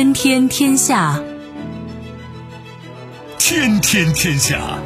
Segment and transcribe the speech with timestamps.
[0.00, 1.22] 天天天下，
[3.38, 4.78] 天天天下。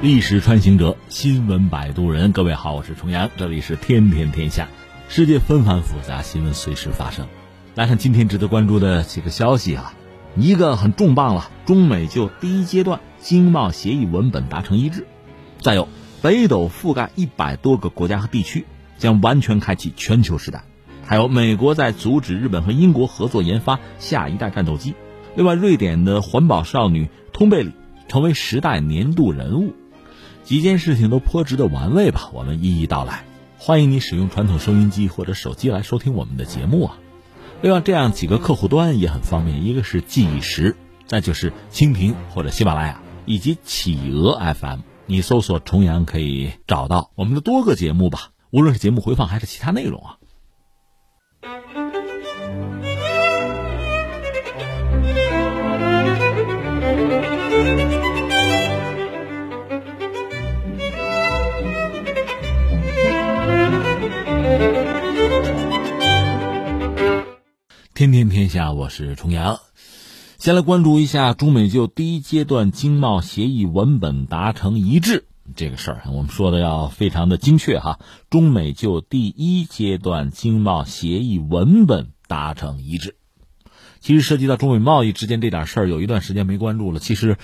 [0.00, 2.30] 历史穿行者，新闻摆渡人。
[2.30, 4.68] 各位好，我是重阳，这里是天天天下。
[5.08, 7.26] 世界纷繁复杂，新闻随时发生。
[7.74, 9.94] 来看今天值得关注的几个消息啊，
[10.36, 15.08] 一个很重磅了，中美就第一阶段经贸协议文本达成一致。
[15.60, 15.88] 再有，
[16.26, 18.64] 北斗覆盖一百多个国家和地区，
[18.98, 20.64] 将完全开启全球时代。
[21.04, 24.96] 还有，美国在阻止日本和英国合作研发下一代战斗机。
[25.36, 27.70] 另外，瑞典的环保少女通贝里
[28.08, 29.72] 成为时代年度人物。
[30.42, 33.22] 几件事情都颇值得玩味吧，我们一一道来。
[33.56, 36.98] 欢迎你使用传统收音机或者手机来收听我们的节目啊。
[37.62, 40.74] 另外，这样几个客户端也很方便，一个是记忆石，
[41.06, 44.80] 再就是蜻蜓或者喜马拉雅以及企鹅 FM。
[45.08, 50.18] 你搜索重阳可以找到我们的多个节目吧，无论是节目回放还是其他内容啊。
[67.94, 69.58] 天天天下，我是重阳。
[70.38, 75.26] 先来关注一下中美就第一阶段经贸协议文本达成一致
[75.56, 76.02] 这个事儿。
[76.12, 83.16] 我们说的要非常的精确哈，中美就第一阶段经贸协议文本达成一致。
[83.98, 87.00] 其实涉及到中美贸易之间这点事儿，有一段时间没关注了。
[87.00, 87.38] 其实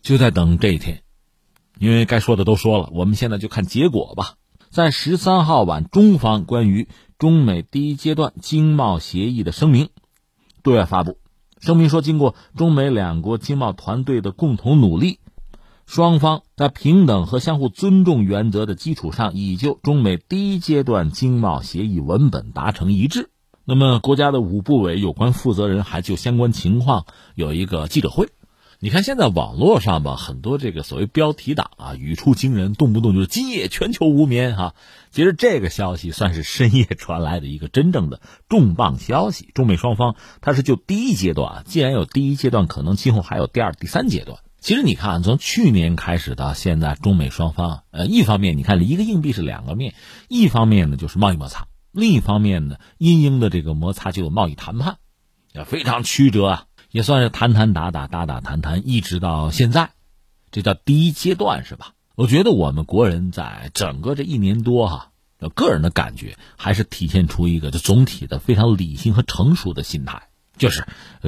[0.00, 1.02] 就在等这一天，
[1.80, 4.34] 因为该说的都说了，我们现在就看结果吧。
[4.70, 6.86] 在十三号晚，中方关于
[7.18, 9.88] 中美第一阶段经贸协议的声明
[10.62, 11.18] 对外发布。
[11.66, 15.18] 声明说，经过中美两国经贸团队的共同努力，
[15.84, 23.30] 双方在平等和相互尊重原则的基础上，已就中美第一阶段经贸协议文本达成一致。
[23.64, 28.28] 那么，国家的五部委有关负责人还就相关情况有一个记者会。
[28.78, 34.74] 你看，现在网络上吧，很多这个所谓标题党啊，语出惊人，动不动就是今夜全球无眠哈。
[35.10, 38.20] 其实这个消息算是深夜传来的一个真正的
[38.50, 39.50] 重磅消息。
[39.54, 44.40] 中美双方它是就第一阶段啊，既然有第一阶段，可能今后还有第二、第三阶段。
[44.60, 49.94] 其实你看，从去年开始到现在，中美双方呃，一方面你看一个硬币是两个面，
[50.28, 54.98] 一方面呢就是贸易摩擦，另一方面呢因应的这个摩擦就有贸易谈判，
[55.54, 56.64] 要非常曲折啊。
[56.96, 59.90] 也算是谈谈打打打打谈谈，一直到现在，
[60.50, 61.92] 这叫第一阶段是吧？
[62.14, 65.10] 我觉得我们国人在整个这一年多哈，
[65.54, 70.86] 个人的感觉还是体现出一个就总体的非常理性和成熟的心态，就是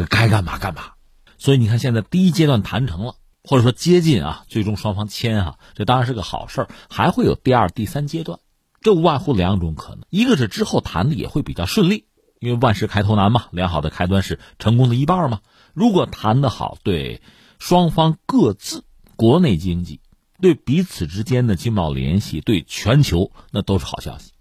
[0.08, 0.92] 该干嘛干嘛。
[1.36, 6.68] 所以你看，现在第一阶段谈成了，或者说接近啊，最终双方签哈，这当然是个好事儿。
[6.88, 8.38] 还会有第二、第三阶段，
[8.80, 12.06] 这无外乎两种可能：一个是之后谈的也会比较顺利，
[12.40, 15.40] 因为万事开头难嘛，良好的开端是成功的一半嘛。
[15.74, 17.22] 如果谈得好，对
[17.58, 18.84] 双方各自
[19.16, 20.00] 国内经济、
[20.40, 24.32] 对彼此之间的经贸联系、对全球，那都是好消息。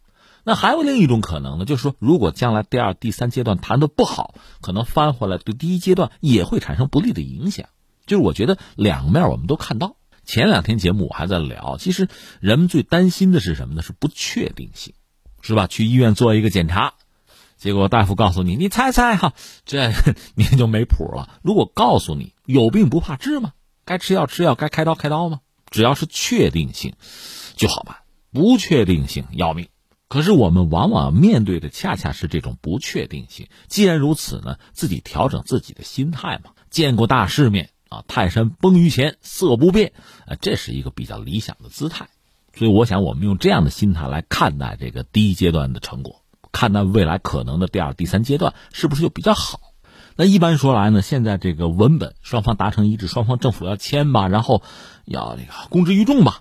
[0.43, 7.67] 那还有另一种可能呢，就是说，如果将来第二、第三阶段谈的不好，可能翻回来对第一阶段也会产生不利的影响。
[8.05, 9.97] 就是我觉得两面我们都看到。
[10.23, 12.09] 前两天节目我还在聊，其实
[12.39, 13.81] 人们最担心的是什么呢？
[13.81, 14.94] 是不确定性，
[15.41, 15.67] 是吧？
[15.67, 16.95] 去医院做一个检查。
[17.67, 19.33] 结果大夫告诉你，你猜猜哈，
[19.66, 19.91] 这
[20.35, 21.38] 你就没谱了。
[21.44, 23.51] 如果告诉你有病不怕治吗？
[23.83, 25.41] 该吃药吃药，该开刀开刀吗？
[25.69, 26.94] 只要是确定性，
[27.57, 27.97] 就好办；
[28.31, 29.67] 不确定性要命。
[30.07, 33.50] 可是我们往往面对的恰恰是这种不确定性。
[33.67, 36.51] 既然如此呢，自己调整自己的心态嘛。
[36.69, 39.91] 见过大世面啊，泰山崩于前色不变，
[40.25, 42.07] 啊，这是一个比较理想的姿态。
[42.56, 46.22] 所以我想，我们用这样的心态来看待这个第一阶段的成果。
[46.52, 49.60] 看待未来可能的第二、第三阶段是不是就比较好？
[50.16, 54.63] 那一般说来呢，现在这个文本双方达成一致，双方政府要签吧，然后
[55.06, 56.39] 要这个公之于众吧，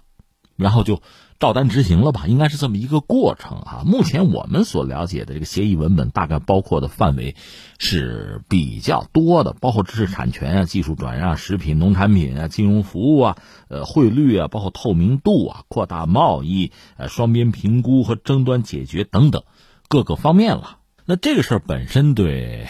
[0.57, 1.03] 然后就
[1.39, 3.83] 照单执行了吧，应该是这么一个过程啊。
[3.85, 7.37] 目前我们所了解的这个协议文本大概包括的范围
[7.79, 13.37] 是比较多的，包括知识产权啊、技术转让、食品、农产品啊、金融服务啊、
[13.69, 19.43] 呃汇率啊，包括透明度啊、扩大贸易、呃双边评估和争端解决等等。
[19.89, 22.69] 各个方面了，那这个事儿本身对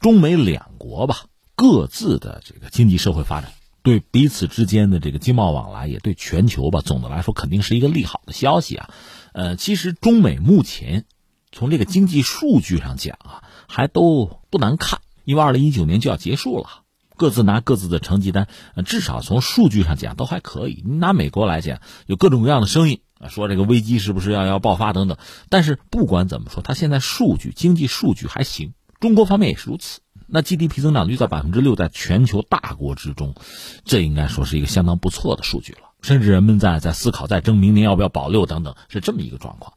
[0.00, 1.24] 中美两国吧，
[1.54, 8.90] 各自的这个经济社会发展，对彼此之间的这个经贸往来，也对全球吧，总的来说肯定是一个利好的消息啊。
[9.32, 11.04] 呃，其实中美目前
[11.52, 16.84] 从这个经济数据上讲啊，还都不难看，因为二零一九年就要结束了，
[17.16, 18.48] 各自拿各自的成绩单，
[18.86, 20.82] 至少从数据上讲都还可以。
[20.86, 25.16] 你拿美国来讲，有各种各样的声音啊，说这个危机是不是要要爆发等等。
[25.48, 30.00] 但是不管怎么说，它现在数据经济数据还行，中国方面也是如此。
[30.28, 33.34] 那 GDP 增长率在百分之六，在全球大国之中，
[33.84, 35.78] 这应该说是一个相当不错的数据了。
[36.02, 39.74] 甚至人们在在思考，在争明年要不要保六等等，是这么一个状况。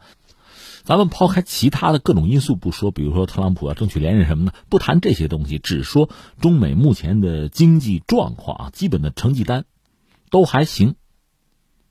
[0.83, 6.09] 咱们抛开其他的各种因素不说，比如说特朗普要争取连任什么的，不谈这些东西，只说
[6.41, 9.65] 中美目前的经济状况啊，基本的成绩单
[10.31, 10.95] 都还行，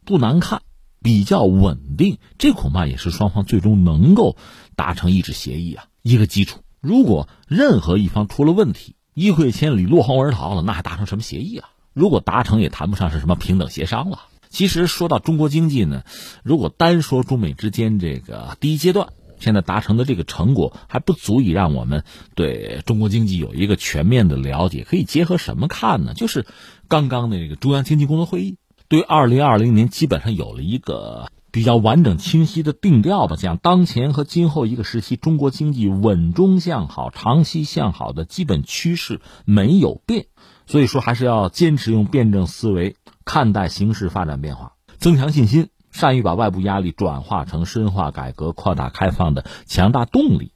[0.04, 0.62] 不难看，
[1.02, 2.18] 比较稳定。
[2.38, 4.36] 这恐怕也是双方最终能够
[4.76, 6.60] 达成一致协议啊一个基础。
[6.80, 11.68] 如果任何一方出了问题，一溃千里，落荒而逃了，那还达成什么协议啊？
[11.92, 14.20] 如果达成，也谈不上是什么平等协商了。
[14.48, 16.04] 其实说到中国经济呢，
[16.44, 19.08] 如果单说中美之间这个第一阶段
[19.40, 22.04] 现在达成的这个成果，还不足以让我们
[22.34, 24.84] 对中国经济有一个全面的了解。
[24.84, 26.14] 可以结合什么看呢？
[26.14, 26.46] 就是
[26.86, 28.56] 刚刚的这个中央经济工作会议，
[28.88, 31.30] 对二零二零年基本上有了一个。
[31.50, 40.26] 比较完整清晰的定调吧，讲当前和今后一个时期中国经济稳中向好、长期向好的基本趋势没有变，
[40.66, 50.52] 所以说还是要坚持用辩证思维看待形势发展变化，增强信心，善于把外部压力转化成深化改革、扩大开放的强大动力，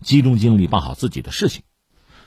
[0.00, 1.62] 集中精力办好自己的事情。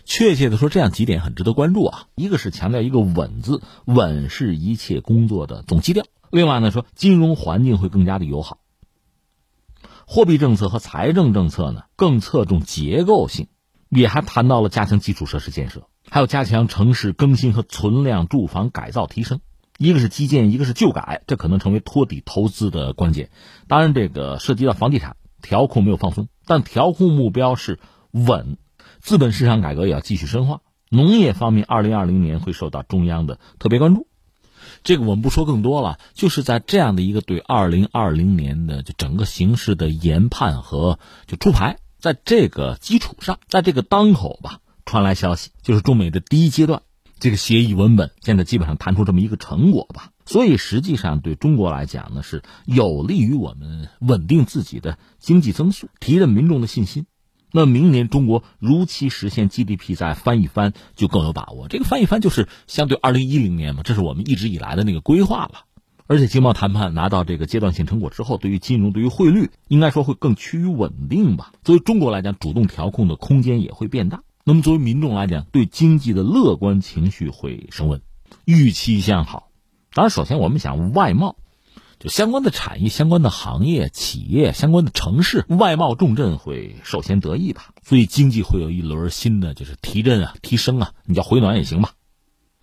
[0.09, 6.06] 确切的说，这样几点很值得关注啊，一个是强调一个稳字，稳是一切工作的总基调。
[6.31, 8.59] 另外呢，说金融环境会更加的友好，
[10.07, 13.50] 货币政策和财政政策呢更侧重结构性，
[13.89, 19.42] 也还谈到了加强基础设施建设，还有加强城市更新和存量住房改造提升。
[19.77, 23.30] 一个是基建，一个是旧改，这可能成为托底投资的关键。
[23.68, 27.77] 当然，这个涉及到房地产调控没有放松，但调控目标是
[28.12, 28.57] 稳。
[29.07, 30.59] 资本市场改革也要继续深化。
[30.89, 34.06] 农业方面，二零二零年会受到中央的特别关注。
[34.83, 46.81] 这个我们不说更多了，就是在这样的一个对二零二零年的就整个形势的研判和就出牌，在这个基础上，在这个当口吧，传来消息，就是中美的第一阶段
[47.18, 50.12] 这个协议文本现在基本上谈出这么一个成果吧。
[50.25, 57.06] 所以实际上对中国来讲呢，是有利于我们稳定自己的经济增速，提振民众的信心。
[57.59, 61.68] 那明年中国如期实现 GDP 再翻一番，就更有把握。
[61.68, 65.62] 这个翻一番就是相对二零一零年嘛，这是我们一直以来的那个规划了。
[66.06, 71.51] 而且经贸谈判拿到这个阶段性成果之后，对于金融、对于汇率，应该说会更趋于稳定吧。
[71.63, 74.21] 作为中国来讲，主动调控的空间也会变大。
[74.44, 78.03] 那么作为民众来讲，对经济的乐观情绪会升温，
[78.45, 79.50] 预期向好。
[79.95, 81.38] 当然，首先我们想外贸。
[81.99, 91.94] 就相关的产业、相关的行业、企业、相关的城市，外贸重镇会首先得益吧，所以经济会有一轮新的就是提振啊、提升啊，你叫回暖也行吧。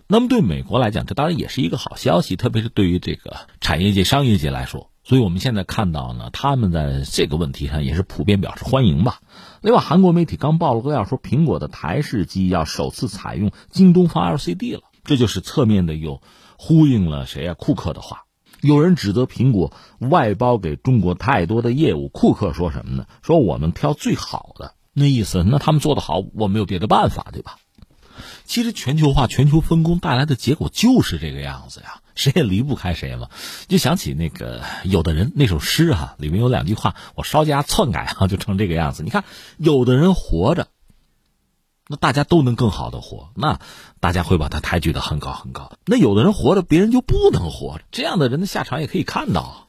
[0.07, 4.91] 那么对美国来讲，这当然也是一个好消息，特别是对于这个产业界、商业界来说。
[5.03, 9.21] 所以我们现在看到呢，他们在这个问题上也是普遍表示欢迎吧。
[9.63, 16.23] 另外，韩国媒体刚爆了个料，说苹果的台式机要首次采用京东方 LCD 了，这就是侧面的又
[16.57, 17.55] 呼应了谁啊？
[17.55, 18.25] 库克的话。
[18.65, 23.07] 有人指责苹果外包给中国太多的业务，库克说什么呢？
[23.23, 27.59] 说我们挑最好的，那意思，那他们做的好，我没有别的办法，对吧？
[28.47, 33.29] 其实全球化、全球分工带来的结果就是这个样子呀，谁也离不开谁嘛。
[33.69, 39.03] 就想起那个有的人那首诗哈，里面有两句话，我稍加篡改啊，就成这个样子。
[39.03, 39.25] 你看，
[39.59, 40.69] 有的人活着。
[41.87, 43.59] 那大家都能更好的活，那
[44.01, 45.73] 大家会把他抬举的很高很高。
[45.85, 49.69] 那有的人活着，别人就不能活，这样的人的下场也可以看到。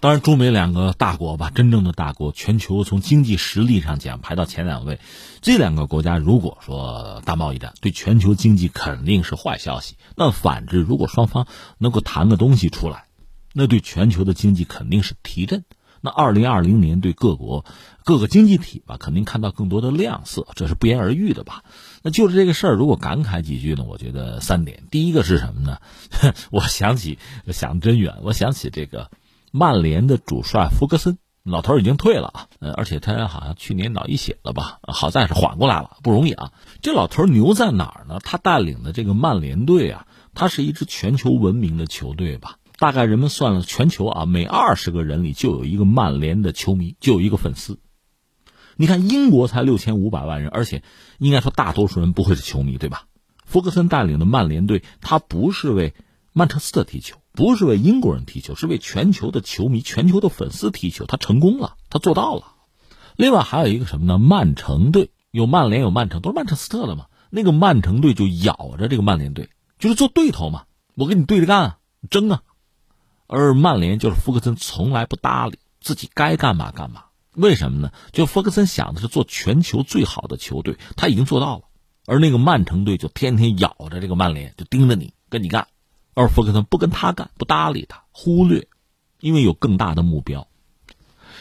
[0.00, 5.00] 当然，中美两个大国吧，真正的大国，全球从经济实力上讲排到前两位。
[5.40, 9.96] 这两个国家如果说大贸易战，对全球经济肯定是坏消息。
[10.14, 13.06] 那反之，如果双方能够谈个东西出来，
[13.52, 15.64] 那对全球的经济肯定是提振。
[16.08, 17.66] 那二零二零年对各国
[18.02, 21.64] 各个经济体吧，肯定看到更多的亮色，这是不言而喻的吧？
[22.02, 23.84] 那就是这个事儿，如果感慨几句呢？
[23.86, 25.78] 我觉得三点，第一个是什么呢？
[26.50, 29.10] 我想起想真远，我想起这个
[29.52, 34.78] 曼联的主帅福格森，老头已经退了啊，而且他好像去年脑溢血了吧？
[34.84, 36.52] 好在是缓过来了，不容易啊。
[36.80, 38.18] 这老头牛在哪儿呢？
[38.22, 42.56] 他带领的这个曼联队啊，他是一支全球闻名的球队吧？
[42.78, 47.80] 大概人们算了，全球啊，每二十个人里就有一个曼联的球迷，就有一个粉丝。
[48.76, 50.84] 你看，英国才六千五百万人，而且
[51.18, 53.06] 应该说大多数人不会是球迷，对吧？
[53.44, 55.92] 福格森带领的曼联队，他不是为
[56.32, 61.04] 曼彻斯特踢球，不是为英国人踢球，是为全球的球迷、全球的粉丝踢球。
[61.06, 62.52] 他成功了，他做到了。
[63.16, 64.18] 另外还有一个什么呢？
[64.18, 67.06] 曼城队有曼联，有曼城，都是曼彻斯特的嘛。
[67.30, 70.66] 那个曼城队就咬着这个曼联队，就是做对头嘛。
[70.94, 71.78] 我跟你对着干，
[72.10, 72.42] 争啊！
[73.28, 77.04] 而曼联就是福克森从来不搭理，自己该干嘛干嘛。
[77.34, 77.92] 为什么呢？
[78.10, 81.64] 就福克森想的是做全球最好的球队，他已经做到了。
[82.06, 85.68] 而那个曼城队就天天咬着这个曼联，就盯着你跟你干。
[86.14, 88.66] 而福克森不跟他干，不搭理他，忽略，
[89.20, 90.48] 因为有更大的目标。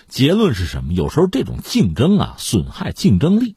[0.10, 0.92] 结论是什么？
[0.92, 3.56] 有时候这种竞争啊，损害竞争力，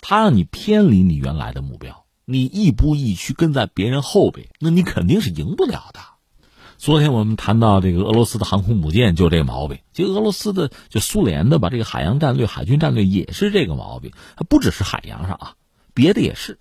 [0.00, 6.00] 他让你偏离你原来的目标，你亦步亦趋跟在别人后边，那你肯定是赢不了的。
[6.84, 15.54] 昨天我们谈到这个俄罗斯的航空母舰就这毛病，其实俄罗斯的就苏联的吧，这个海洋战略、海军战略也是这个毛病，它不只是海洋上啊，
[15.94, 16.58] 别的也是。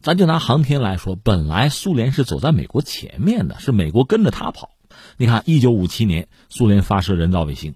[0.00, 4.70] 咱就拿航天来说，本来苏联是走在美国前面的，是美国跟着他跑。
[5.18, 7.74] 你看，一九五七年苏联发射人造卫星，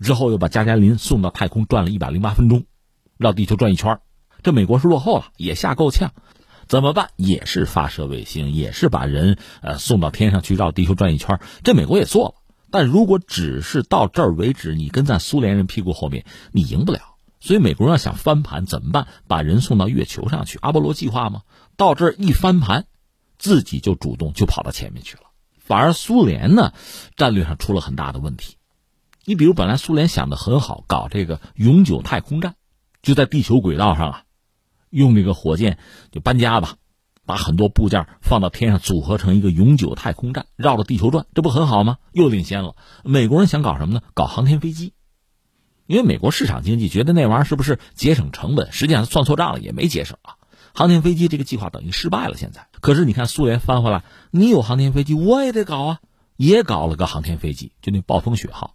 [0.00, 2.64] 之后又把加加林送到太空转了一百零八分钟，
[3.16, 4.00] 绕地球转一圈，
[4.42, 6.12] 这美国是落后了，也吓够呛。
[6.68, 7.10] 怎么办？
[7.16, 11.40] 也是发射卫星，也是把人呃送到天上去绕地球转一圈。
[11.64, 12.34] 这美国也做了，
[12.70, 17.00] 但如果只是到这儿为止，你跟在苏联人屁股后面，你赢不了。
[17.40, 19.06] 所以美国人要想翻盘怎么办？
[19.26, 21.42] 把人送到月球上去，阿波罗计划吗？
[21.76, 22.84] 到这儿一翻盘，
[23.38, 25.22] 自己就主动就跑到前面去了。
[25.58, 26.72] 反而苏联呢，
[27.16, 28.56] 战略上出了很大的问题。
[29.24, 32.56] 你比如本来苏联想的很好，搞这个永久太空站，
[33.00, 34.22] 就在地球轨道上啊。
[34.90, 35.78] 用这个火箭
[36.10, 36.76] 就搬家吧，
[37.26, 41.98] 把很多部件放到天上，组合成一个永久太空站，绕着地球转，这不很好吗？
[42.12, 42.74] 又领先了。
[43.04, 44.02] 美国人想搞什么呢？
[44.14, 44.94] 搞航天飞机，
[45.86, 48.72] 因为美国市场经济觉得那玩意儿是不是节省成本？
[48.72, 50.36] 实际上算错账了，也没节省啊。
[50.74, 52.36] 航天飞机这个计划等于失败了。
[52.36, 56.00] 现在，可是你看苏联翻回来，你有航天飞机，我也得搞啊，
[56.36, 58.74] 也搞了个航天飞机，就那暴风雪号。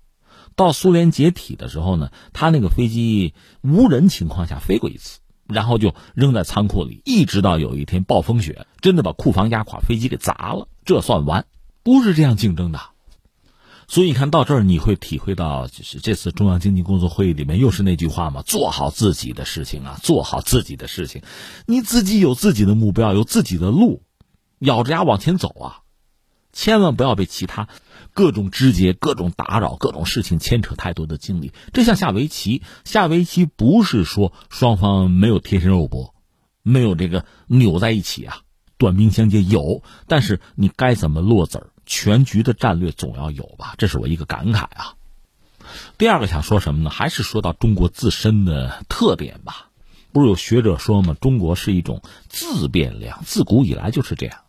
[0.55, 5.19] 到苏联解体的时候呢，他那个飞机无人情况下飞过一次。
[5.53, 11.45] 然后就扔在仓库里，一直到有一天暴风雪真的把库房压垮，飞机给砸了，这算完。
[11.83, 12.79] 不是这样竞争的，
[13.89, 21.21] 所以你看到这儿，你会体会到，就是这次中央经济工作会议里面又是那句话嘛：做好自己的事情啊，做好自己的事情，
[21.65, 24.01] 你自己有自己的目标，有自己的路，
[24.59, 25.79] 咬着牙往前走啊，
[26.53, 27.67] 千万不要被其他。
[28.13, 32.61] 各种枝节、各种打扰、各种事情牵扯太多的精力，这像下围棋。
[32.85, 36.13] 下围棋不是说双方没有贴身肉搏，
[36.61, 38.41] 没有这个扭在一起啊，
[38.77, 43.75] 短兵相接有，但是你该怎么落子儿，全局的战略总要有吧？
[43.77, 44.93] 这是我一个感慨啊。
[45.97, 46.89] 第二个想说什么呢？
[46.89, 49.69] 还是说到中国自身的特点吧。
[50.11, 51.15] 不是有学者说吗？
[51.19, 54.42] 中国是一种自变量，自古以来就是这样。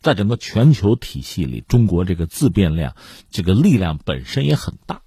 [0.00, 2.96] 在整个全球体系里，中国这个自变量，
[3.30, 5.02] 这个力量本身也很大，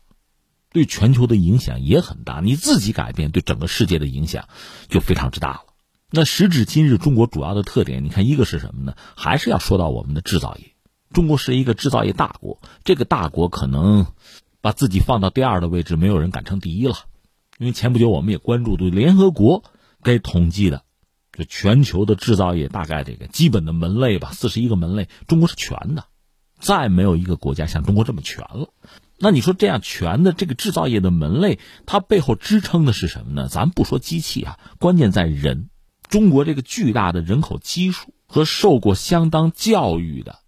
[0.71, 2.41] 对全球的影响也很大。
[2.41, 4.47] 你自己改变，对整个世界的影响
[4.89, 5.61] 就非常之大了。
[6.11, 8.95] 那时至今日，中国主要的特点，你看一个是什么呢？
[9.15, 10.75] 还是要说到我们的制造业。
[11.11, 14.05] 中国是一个制造业大国，这个大国可能
[14.61, 16.95] 把自己放到第二的位置，没有人敢称第一了。
[17.57, 19.63] 因为前不久我们也关注，对联合国
[20.03, 20.83] 给统计的。
[21.35, 26.05] 这全球的制造业大概这个基本的门类吧，四十一个门类，中国是全的，
[26.59, 28.69] 再没有一个国家像中国这么全了。
[29.17, 33.47] 那你说这样全的这个制造业的门类，它背后支撑的是什么呢？
[33.49, 35.69] 咱不说机器啊，关键在人。
[36.09, 40.39] 中国这个巨大的人口基数和受过相当教育的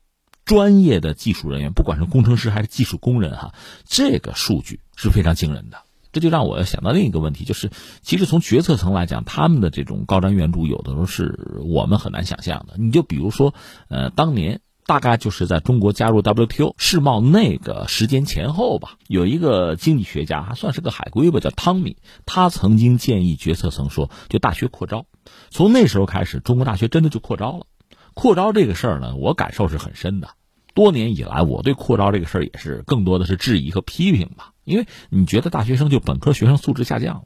[0.43, 5.84] 专业的技术人员，不管是工程师还是技术工人哈，这个数据是非常惊人的。
[6.15, 7.69] 这就让我想到另一个问题，就是
[8.01, 12.75] 其实从决策层来讲，他们的这种高瞻远瞩，有的时候是我们很难想象的。
[12.77, 13.53] 你就比如说，
[13.89, 25.05] 呃，当年大概就是在中国加入 WTO 世贸那个时间前后吧，有一个经济学家，还算是个海归吧，叫汤米，他曾经建议决策层说，就大学扩招。
[25.49, 27.65] 从那时候开始，中国大学真的就扩招了。
[28.13, 30.29] 扩招这个事儿呢，我感受是很深的。
[30.75, 34.51] 多年以来，我对扩招这个事儿也是更多的是质疑和批评吧。
[34.65, 37.23] 因为你觉得大学生就本科学生素质下降了，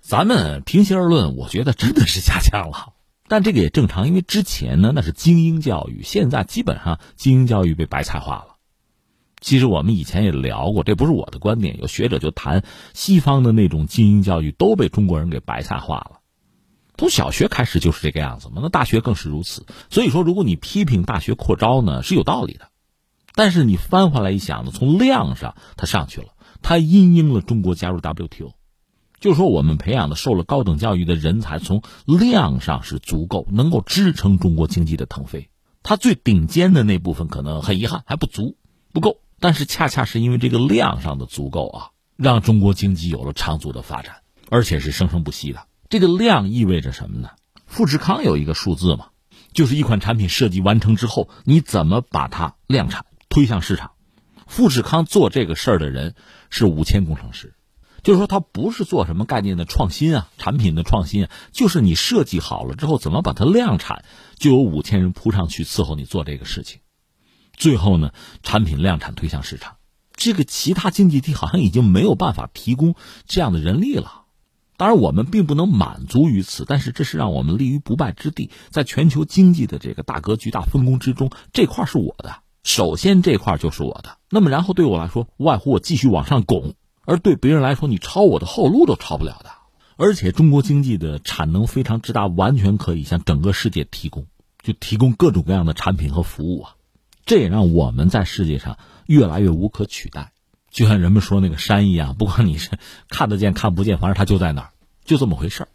[0.00, 2.92] 咱们平心而论，我觉得真的是下降了。
[3.28, 8.56] 但这个也正常，因为之前呢那是精英教育，现在基本上精英教育被白菜化了。
[9.40, 16.15] 其实我们以前也聊过，这不是我的观点，有学者就谈西方的那种精英教育都被中国人给白菜化了。
[16.98, 19.66] 从小学开始就是这个样子嘛，那大学更是如此。
[19.90, 22.68] 所以说，如果你批评大学扩招呢，是有道理的。
[23.34, 26.28] 但是你翻回来一想呢，从量上它上去了。
[26.62, 28.54] 它因应了中国加入 WTO，
[29.20, 35.50] 就是说我们培养的受了高等教育的人才，从量上是足够，能够支撑中国经济的腾飞。
[35.82, 38.56] 它最顶尖的那部分可能很遗憾还不足，
[38.92, 39.20] 不够。
[39.38, 44.16] 但是恰恰是因为这个量上的足够啊，让中国经济有了长足的发展，
[44.48, 45.60] 而且是生生不息的。
[45.88, 47.30] 这个量意味着什么呢？
[47.66, 49.08] 富士康有一个数字嘛，
[49.52, 53.92] 就是一款产品设计完成之后，你怎么把它量产推向市场。
[54.46, 56.14] 富士康做这个事儿的人
[56.50, 57.54] 是五千工程师，
[58.02, 64.04] 就是说他不是做什么概念的创新啊，产品的创新啊，就是你设计好了之后怎么把它量产，
[64.38, 66.80] 就有五千人扑上去伺候你做这个事情。
[67.56, 68.12] 最后呢，
[68.42, 69.76] 产品量产推向市场，
[70.14, 72.94] 这个其他经济体好像已经没有办法提供
[73.26, 74.25] 这样的人力了。
[74.76, 78.50] 当然，我们并不能满足于此，但是这是让我们立于不败之地。
[78.70, 84.18] 在全球经济的这个大格局、大分工之中，这块是我的，首先这块就是我的。
[84.30, 89.50] 那么，然后对我来说，无外乎我继续往上拱；而对别人来说，你抄我的后路都抄不了的。
[89.96, 94.26] 而且，中国经济的产能非常之大，完全可以向整个世界提供，
[94.62, 96.74] 就提供各种各样的产品和服务啊。
[97.24, 100.32] 这也让我们在世界上越来越无可取代。
[100.76, 102.68] 就像人们说那个山一样，不管你是
[103.08, 104.70] 看得见看不见，反正它就在那儿，
[105.06, 105.68] 就这么回事儿。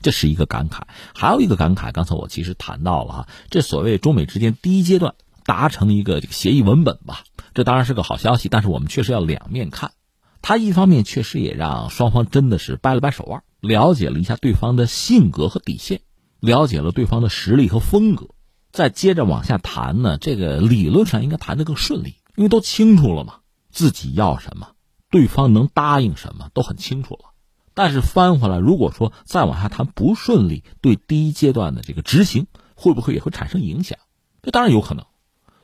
[0.00, 0.80] 这是一个感慨，
[1.14, 1.92] 还有一个感慨。
[1.92, 8.48] 刚才我其实谈到了哈，这所谓中美之间第一阶段达成一个协议文本吧，这当然是个好消息。
[8.48, 9.92] 但是我们确实要两面看，
[10.40, 16.00] 它一方面确实也让双方真的是掰了掰手腕，了解了一下对方的性格和底线，
[16.40, 18.28] 了解了对方的实力和风格，
[18.72, 23.34] 再接着往下谈呢，这个理论上应该谈得更顺利，因为都清楚了嘛。
[23.70, 24.72] 自己要什么，
[25.10, 27.30] 对方能答应什么，都很清楚了。
[27.72, 33.98] 但是翻回来，如果说再往下谈不顺利，对第一阶段的这个执行会不会也会产生影响？
[34.42, 35.06] 这当然有可能。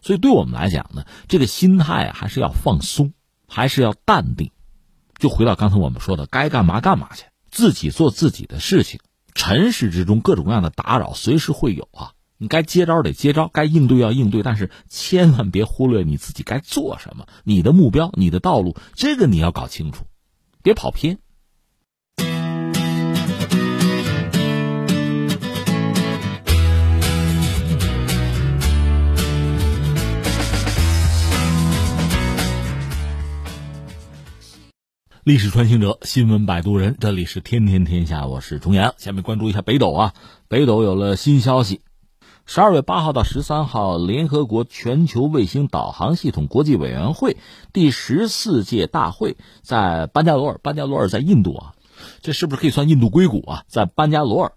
[0.02, 3.12] 所以对我们来讲呢，这个心态还是要放松，
[3.48, 4.52] 还是要淡定。
[5.18, 9.00] 就回到刚才我们说的，该干嘛干嘛去，自己做自己的事情。
[9.34, 12.12] 尘世之中各种各样的打扰随时会有啊。
[12.38, 20.04] 你该接招得接招，该应对要应对，但是千万别忽略你自己该做什么，你的目标、你的道路，这个你要搞清楚，
[20.62, 21.18] 别跑偏。
[35.24, 38.94] 历史穿行者，新闻摆渡人，这里是天天天下，我是重阳。
[38.98, 40.12] 下面关注一下北斗啊，
[40.48, 41.80] 北斗有了新消息。
[42.48, 47.36] 十二月八号到十三号，联合国全球卫星导航系统国际委员会
[47.72, 51.74] 第十四届大会在班加罗尔，班加罗尔在印度啊，
[52.22, 53.64] 这是不是可以算印度硅谷啊？
[53.66, 54.52] 在班加罗尔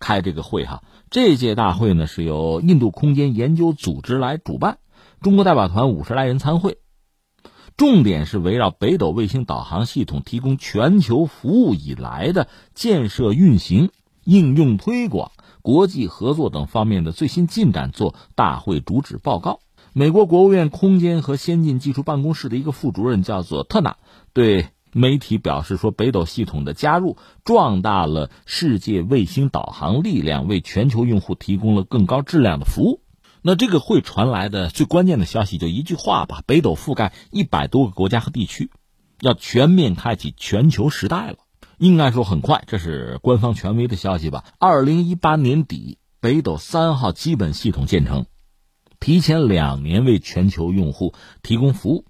[0.00, 0.82] 开这个会哈。
[1.10, 4.78] 这届大会呢是由印度空间研究组织来主办，
[5.22, 6.78] 中国代表团五十来人参会，
[7.76, 13.90] 重点是围绕北斗卫星导航系统提供全球服务以来的建设、运行、
[14.24, 15.30] 应用、推广。
[15.62, 19.60] 国际合作等方面的最新进展做大会主旨报告。
[19.92, 23.96] 美国国务院空间和先进技术办公室的一个副主任叫做特纳，
[24.32, 33.00] 对媒体表示说，北斗系统的加入壮大了世界卫星导航力量，为全球用户提供了更高质量的服务。
[33.42, 38.70] 那这个会传来的最关键的消息就一句话吧：北斗覆盖一百多个国家和地区，
[39.20, 41.36] 要全面开启全球时代了。
[41.78, 44.44] 应该说很快，这是官方权威的消息吧。
[44.58, 48.26] 二零一八年底，北斗三号基本系统建成，
[48.98, 52.04] 提前两年为全球用户提供服务。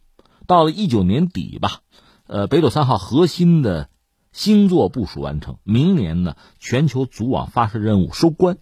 [0.46, 1.80] 到了一九年底吧，
[2.26, 3.90] 呃，北斗三号核心的
[4.32, 5.58] 星座部署完成。
[5.64, 8.56] 明年呢，全球组网发射任务收官，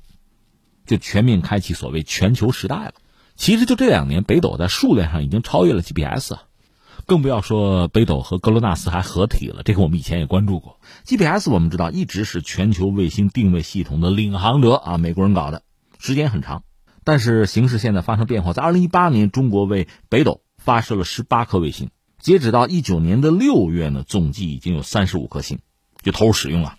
[0.87, 2.95] 就全面开启所谓全球时代了。
[3.37, 6.43] 其实就这两年，北斗在数量上已经超越了 GPS 啊。
[7.07, 10.81] 更不要说北斗和格罗纳斯还合体了，这个我们以前也关注过。
[11.05, 15.63] GPS 我们知道一直是全球卫星定位系统的领航者啊，美国人搞的，
[16.01, 16.65] 时间很长。
[17.05, 25.61] 但是形势现在发生变化，在二零一八年，中国为北斗发射了十八颗卫星，截止到一九年的六月呢，总计已经有三十五颗星
[26.03, 26.75] 就投入使用了。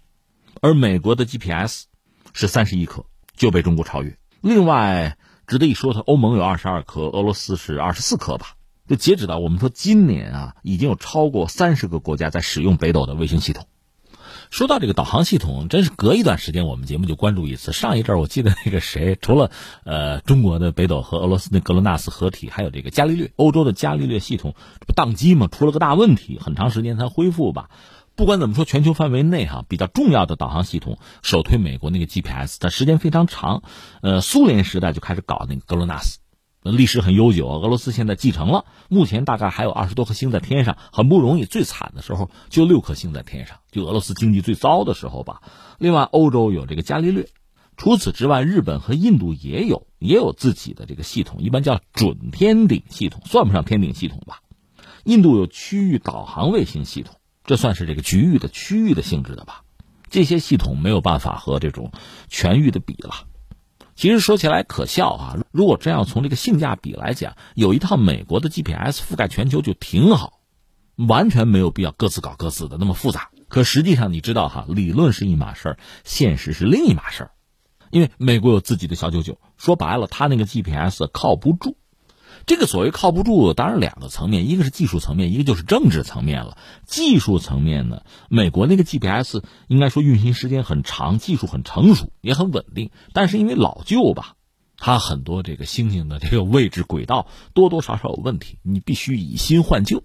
[0.60, 1.86] 而美国的 GPS
[2.34, 3.06] 是三十一颗，
[3.38, 4.18] 就被中国超越。
[4.42, 8.57] 另外值得一说的，欧盟有二十二颗，俄罗斯是二十四颗吧。
[8.88, 13.67] 就截止到我们说今年啊，已经有超过三十个国家在使用北斗的卫星系统。
[14.50, 17.73] 说到这个导航系统，真是隔一段时间我们节目就关注一次。
[17.73, 19.52] 上一阵我记得那个谁，除了
[19.84, 27.69] 呃中国的北斗和俄罗斯的格罗纳斯合体，还有这个伽利略，欧洲的伽利略系统不宕机嘛，出了个大问题，很长时间才恢复吧。
[28.15, 33.63] 不管怎么说，全球范围内哈比较重要的导航系统，首推美国那个 GPS，它时间非常长。
[34.02, 36.19] 呃，苏联时代就开始搞那个格罗纳斯。
[36.75, 41.45] 历史很悠久，俄罗斯现在继承了，目前大概还有二十多颗星在天上，很不容易。
[41.45, 45.41] 最惨的时候就六颗星在天上，就俄罗斯经济最糟的时候吧。
[45.77, 47.30] 另外，欧洲有这个伽利略，
[47.77, 54.41] 除此之外，日本和印度也有也有自己的这个系统，一般叫准天顶系统，算不上天顶系统吧。
[55.03, 59.63] 印度有区域导航卫星系统，这算是这个局域的区域的性质的吧。
[60.10, 61.91] 这些系统没有办法和这种
[62.27, 63.27] 全域的比了。
[63.97, 70.39] 其实说起来可笑啊，如果真要从这个性价比来讲，有一套美国的 GPS 覆盖全球就挺好，
[70.95, 73.31] 完全没有必要各自搞各自的那么复杂。
[73.49, 77.31] 可实际上你知道哈，理论是一码事儿，现实是另一码事儿，
[77.89, 81.75] 因为美国有自己的小九九，说白了，他那个 GPS 靠不住。
[82.47, 86.57] 这个所谓靠不住，当然两个层面，一个是技术层面，一个就是政治层面了。
[86.86, 92.89] 技术层面呢，美国那个 GPS 应该说运行时间很长，技术很成熟，也很稳定。
[93.12, 94.36] 但是因为老旧吧，
[94.77, 100.03] 它很多这个星星的这个位置轨道多多少少有问题，你必须以新换旧，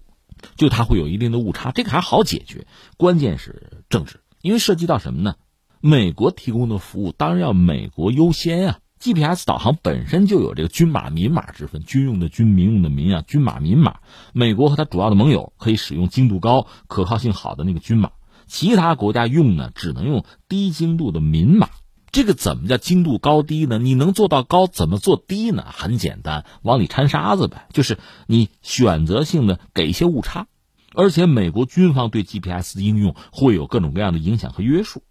[0.57, 1.71] 就它会有一定的误差。
[1.71, 5.35] 这个还好解决，关键是政治，因为涉及到什么呢？
[5.79, 8.79] 美国提供的服务当然要美国优先啊。
[9.03, 13.97] GPS 导航本身就有这个军码民码之分，军用的军，民用的民啊，军码民码。
[14.31, 18.11] 美国和它主要的盟友可以使用精度高、可靠性好的那个军码，
[18.47, 21.67] 其他国家用呢只能用低精度的民码。
[22.13, 23.77] 这个怎么叫精度高低呢？
[23.77, 25.65] 你能做到高，怎么做低呢？
[25.67, 30.47] 很简单，往里掺沙子呗，就是你选择性的给一些误差，
[30.93, 35.03] 而且美国军方对 GPS 的应用会有各种各样的影响和约束。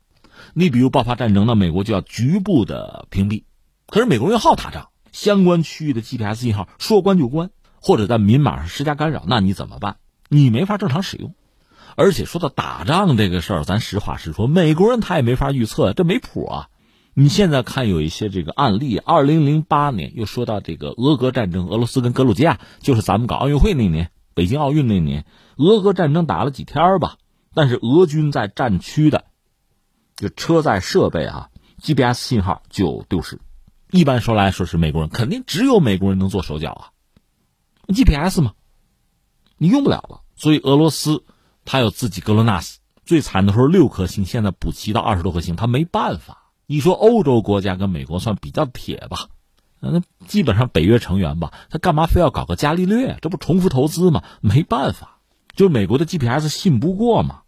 [0.54, 3.42] 你比如爆发战争，那美国就要局部的屏蔽。
[3.92, 9.98] 可是美国人好打仗，相关区域的 GPS 信号说关就关，或者在民码上施加干扰，那你怎么办？
[10.30, 11.34] 你没法正常使用。
[11.94, 16.68] 而且说到打仗这个事儿，咱实话实说，美国人他也没法预测，这没谱啊。
[17.12, 25.26] 你现在看有一些这个案例，二零零八年又说到这个俄俄战争，俄罗斯跟格鲁吉亚，就是咱们搞奥运会那年，北京奥运那年，
[25.58, 27.18] 俄俄战争打了几天吧，
[27.52, 29.26] 但是俄军在战区的
[30.16, 31.50] 就车载设备啊
[31.82, 33.38] ，GPS 信号就丢失。
[33.92, 36.88] 一般说来说是美国人，肯定只有美国人能做手脚啊
[37.88, 38.54] ，GPS 嘛，
[39.58, 40.22] 你用不了了。
[40.34, 41.24] 所以俄罗斯
[41.66, 46.50] 它有自己格罗纳斯，最惨的时候六颗星，现在补齐到二十多颗星，它没办法。
[46.66, 49.28] 你说欧洲国家跟美国算比较铁吧，
[49.78, 53.18] 那基本上北约成员吧，他干嘛非要搞个伽利略？
[53.20, 54.22] 这不重复投资吗？
[54.40, 55.18] 没办法，
[55.54, 57.42] 就是美国的 GPS 信不过嘛。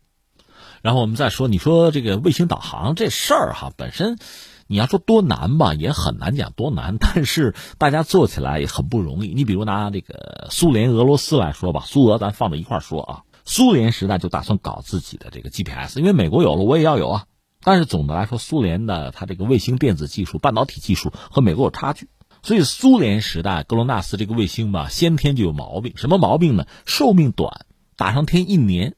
[0.83, 4.18] 然后我们再说，你说这个卫星导航这事儿哈，本身。
[4.66, 9.35] 你要说多难吧，也很难讲多难，但是大家做起来也很不容易。
[9.35, 17.27] 你比如拿这个苏联、俄罗斯来说吧，苏俄咱放在一块说啊，苏联时代就打算搞自己的这个 GPS，因为美国有了，我也要有啊。
[17.62, 22.09] 但是总的来说，苏联的它这个卫星电子技术、半导体技术和美国有差距，
[22.42, 25.94] 所以苏联时代格罗纳斯这个卫星吧，先天就有毛病。
[25.96, 26.66] 什么毛病呢？
[26.85, 28.96] 寿命短，打上天一年，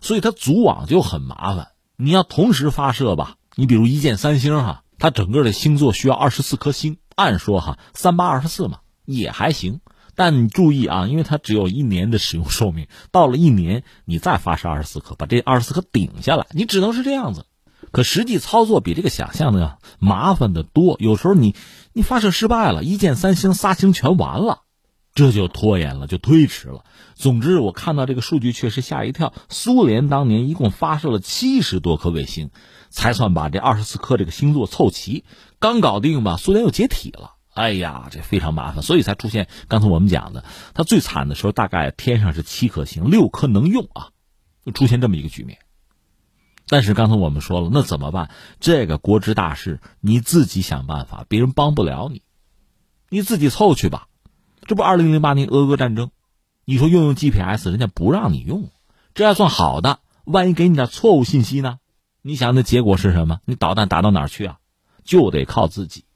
[0.00, 1.68] 所以它组网就很麻烦。
[1.96, 4.82] 你要同时发射吧，你比如一箭三星哈。
[4.98, 9.80] 它整个的星座需要二十四颗星，按说哈三八二十四嘛也还行，
[10.14, 17.46] 但你注意啊，因为它只有一年的使用寿命，到了一年你再发射二十四颗，把这二十四颗顶下来，你只能是这样子。
[17.92, 21.54] 可实际操作比这个想象的要麻烦的多，有时候你
[21.92, 24.62] 你发射失败了，一箭三星仨星全完了，
[25.14, 26.84] 这就拖延了，就推迟了。
[27.14, 32.50] 总之，我看到这个数据确实吓一跳，苏联当年一共发射了七十多颗卫星。
[32.96, 35.26] 才算把这二十四颗这个星座凑齐，
[35.58, 37.34] 刚搞定吧，苏联又解体了。
[37.52, 44.08] 哎呀，这非常麻烦，所以才出现刚才我们讲的，它最惨的时候大概天上是七颗星，六颗能用啊，
[44.64, 45.58] 就出现这么一个局面。
[46.68, 48.30] 但是刚才我们说了，那怎么办？
[48.60, 52.22] 这个国之大事，你自己想办法，别人帮不了你，
[53.10, 54.08] 你自己凑去吧。
[54.66, 56.10] 这不，二零零八年俄俄战争，
[56.64, 58.70] 你说用用 GPS，人家不让你用，
[59.12, 61.78] 这还算好的，万一给你点错误信息呢？
[62.26, 63.38] 你想那结果是什么？
[63.44, 64.58] 你导弹打到哪儿去啊？
[65.04, 66.06] 就得靠自己。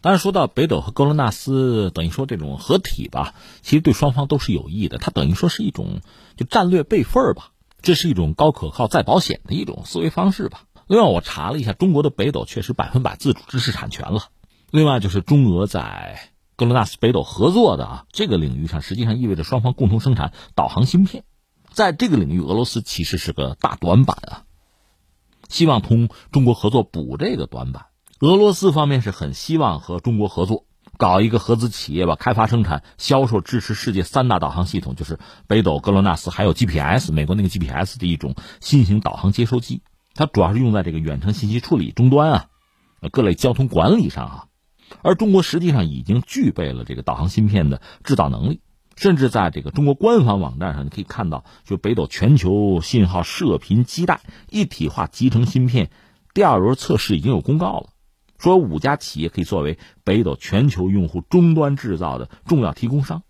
[0.00, 4.98] 当然，说到北斗和格罗纳斯，等于说这种合体吧，其实对双方都是有益的。
[4.98, 6.00] 它等于说是一种
[6.36, 10.64] 就战略备份吧，这是一种高可靠再保险的一种思维方式吧。
[10.88, 14.24] 另外，我查了一下，中国的北斗确实百分百自主知识产权了。
[14.72, 21.22] 另外，就是中俄在格罗纳斯北斗合作的啊，这个领域上实际上意味着双方共同生产导航芯片，
[21.70, 24.42] 在这个领域，俄罗斯其实是个大短板啊。
[25.54, 27.86] 希望同中国合作补这个短板。
[28.18, 30.66] 俄罗斯方面是很希望和中国合作，
[30.98, 39.82] 搞一个合资企业吧，开发、生产、销售、支持世界三大导航系统，就是北斗、格罗纳斯还有 GPS，美国那个 GPS 的一种新型导航接收机。
[40.16, 42.46] 它主要是用在这个远程信息处理终端啊，
[43.12, 44.44] 各类交通管理上啊。
[45.02, 48.60] 而中国实际上已经具备了这个导航芯片的制造能力。
[48.96, 55.90] 甚至在这个中国官方网站上，你可以看到，就北斗全球信号射频基带一体化集成芯片
[56.32, 57.88] 第二轮测试已经有公告了，
[58.38, 63.22] 说五家企业可以作为北斗全球用户终端制造的重要提供商。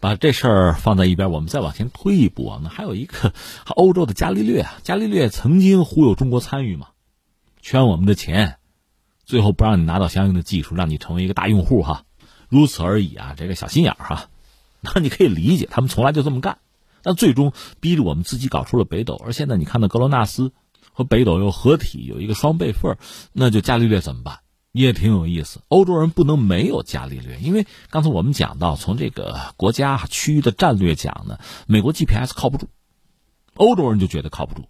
[0.00, 3.32] 把这事儿放在一边，我们再往前推一步啊，那还有一个
[3.74, 6.88] 欧洲的伽利略啊，伽利略曾经忽悠中国参与嘛，
[7.60, 8.58] 圈我们的钱，
[9.24, 12.04] 最后不让你拿到相应的技术，让你成为一个大用户哈，
[12.48, 14.28] 如此而已啊，这个小心眼儿哈，
[14.84, 16.58] 那你可以理解，他们从来就这么干，
[17.02, 20.52] 但最终逼着我们自己搞出了北斗，而现在你看到格罗纳斯
[20.92, 22.98] 和北斗又合体，有一个双备份，
[23.32, 24.40] 那就伽利略怎么办？
[24.72, 32.68] 也挺有意思，欧洲人不能没有伽利略，因为刚才我们讲到，从这个国家区域的战略讲呢，美国 GPS 靠不住，
[33.54, 34.64] 欧洲人就觉得靠不住，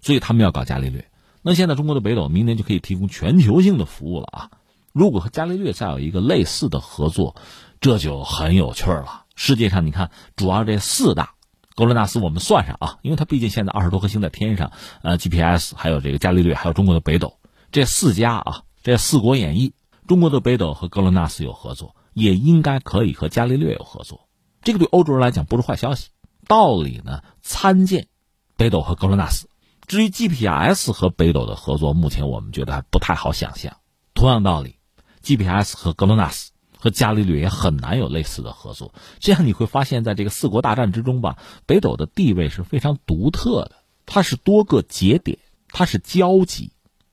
[0.00, 1.10] 所以他们要搞伽利略。
[1.42, 4.50] 那现在中国的北斗明年就可以提供全球性的服务了啊！
[4.92, 7.36] 如果和伽利略再有一个类似的合作，
[7.78, 9.25] 这就很有趣了。
[9.36, 11.34] 世界上你看，主要这四大，
[11.76, 14.72] 格罗纳斯我们算上啊，因为它毕竟现在二十多颗星在天上，
[15.02, 17.38] 呃，GPS 还有这个伽利略，还有中国的北斗，
[17.70, 19.74] 这四家啊，这四国演义，
[20.08, 24.26] 中国的北斗和格罗纳斯有合作，也应该可以和伽利略有合作。
[24.62, 26.08] 这个对欧洲人来讲不是坏消息。
[26.48, 28.08] 道理呢，参见
[28.56, 29.48] 北斗和格罗纳斯。
[29.86, 33.76] 至于 GPS 和北斗的合作，目前我们觉得还不太好想象。
[34.14, 34.76] 同样道理
[35.22, 38.94] ，GPS 和格罗纳斯和伽利略也很难有类似的合作。
[39.18, 43.72] 这样你会发现在这个四国大战之中吧，北斗的地位是非常独特的，
[44.06, 46.72] 它是多个节点，它是交集，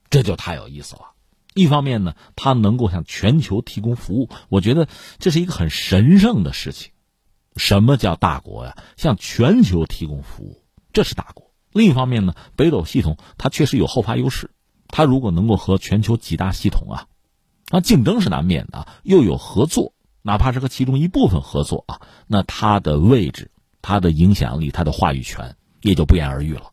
[0.10, 1.12] 这就太有意思了。
[1.56, 4.88] 一方面呢，它能够向全球提供服务，我觉得
[5.20, 6.92] 这是一个很神圣的事情。
[7.56, 8.76] 什么叫大国呀？
[8.98, 11.52] 向全球提供服务，这是大国。
[11.72, 14.50] 另一方面呢，北斗系统它确实有后发优势，
[14.88, 17.08] 它如果能够和全球几大系统啊，
[17.70, 26.72] 那竞争是难免的，又有合作，哪怕是和其中一部分合作啊，那他的位置、他的影响力、他的话语权也就不言而喻了。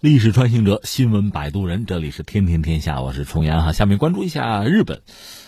[0.00, 3.72] 历史穿行者，新闻摆渡人，这里是天天天下，我是重阳哈。
[3.72, 5.02] 下面关注一下日本，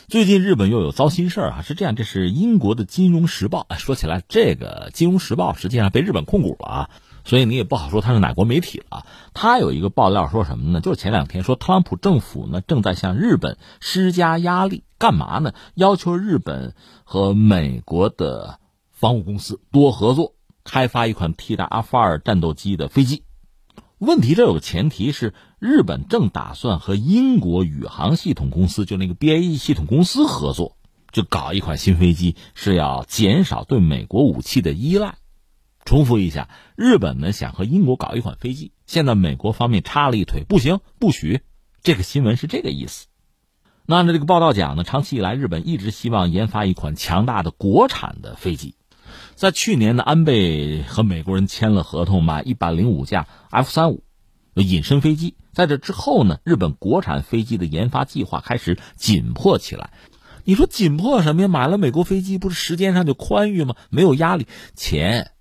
[0.08, 1.62] 最近日本又有糟心事儿啊。
[1.62, 3.64] 是这样，这是英国的《金融时报》。
[3.78, 6.90] 说起来，这个《金融时报》实际上被日本控股了啊，
[7.24, 9.06] 所以你也不好说它是哪国媒体了。
[9.34, 10.80] 它有一个爆料说什么呢？
[10.80, 15.54] 就是前两天说特朗普政府呢正在向日本施加压力，干嘛呢？
[15.76, 18.58] 要求日本和美国的
[18.90, 20.34] 防务公司多合作，
[20.64, 23.22] 开发一款替代阿法尔战斗机的飞机。
[24.00, 30.78] 问题这有个前提是，日本正打算和英国宇航系统公司，就那个 BAE 系统公司合作，
[31.12, 35.16] 就搞一款新飞机，是要减少对美国武器的依赖。
[35.84, 41.42] 重复一下，日本呢想和英国搞一款飞机，现在美国方面插了一腿，不行，不许。
[41.82, 43.06] 这个新闻是这个意思。
[43.84, 48.76] 那按照这个报道讲呢，长期以来日本一直希望研发一款强大的国产的飞机。
[49.34, 54.02] 在去年呢，安倍和美国人签了合同，买一百零五架 F 三五
[54.54, 55.34] 隐身飞机。
[55.52, 59.90] 在这之后呢，日本国产飞机的研发计划开始紧迫起来。
[60.44, 61.48] 你说紧迫什么呀？
[61.48, 63.74] 买了美国飞机，不是时间上就宽裕吗？
[63.90, 65.32] 没有压力，钱，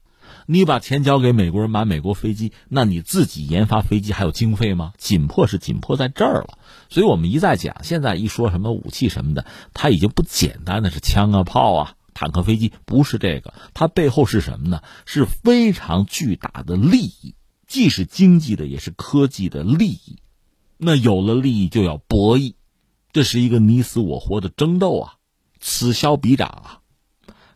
[0.45, 4.93] 你把钱交给美国人买美国飞机，那你自己研发飞机还有经费吗？
[4.97, 6.58] 紧迫是紧迫在这儿了。
[6.89, 11.93] 所以我们一再讲，现在一说什么武器什么的，它已经不简单的是枪啊炮啊。
[12.19, 14.82] 坦克、飞机不是这个，它背后是什么呢？
[15.05, 17.34] 是非常巨大的利益，
[17.65, 20.17] 既是经济的，也是科技的利益。
[20.75, 22.55] 那有了利益就要博弈，
[23.13, 25.13] 这是一个你死我活的争斗啊，
[25.62, 26.79] 此消彼长啊。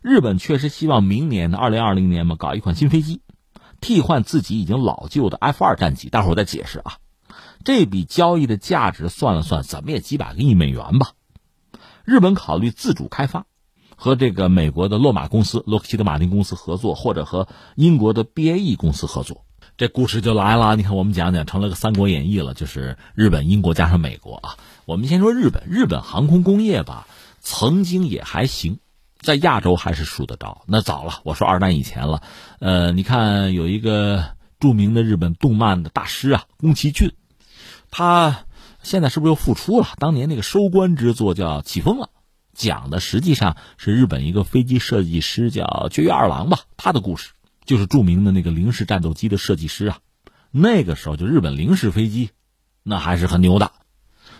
[0.00, 3.20] 日本确实希望明年的二零二零年嘛，搞一款新飞机，
[3.82, 6.08] 替换自己已经老旧的 F 二战机。
[6.08, 6.96] 大伙儿再解释啊，
[7.64, 11.10] 这笔交易的价值算了算，怎么也几百个亿美元吧。
[12.04, 13.44] 日本考虑自主开发。
[13.96, 19.44] 和这个美国的洛马公司、洛克希德马丁公司合作，或者和英国的 BAE 公司合作，
[19.76, 20.76] 这故事就来了。
[20.76, 24.56] 你看，我们讲讲成了个《三国演义》了，就是日本、英国加上美国啊。
[24.84, 27.06] 我们先说日本，日本航空工业吧，
[27.40, 28.78] 曾经也还行，
[29.20, 30.62] 在亚洲还是数得着。
[30.66, 32.22] 那早了，我说二战以前了。
[32.58, 34.24] 呃，你看有一个
[34.60, 37.12] 著名的日本动漫的大师啊，宫崎骏，
[37.90, 38.44] 他
[38.82, 39.88] 现在是不是又复出了？
[39.98, 42.06] 当年那个收官之作叫《起风了》。
[42.54, 47.32] 讲的实际上是日本一个飞机设计师叫绝月二郎吧，他的故事
[47.64, 49.98] 就是著名的那个零式战斗机的设计师啊。
[50.50, 52.30] 那个时候就日本零式飞机，
[52.82, 53.72] 那还是很牛的。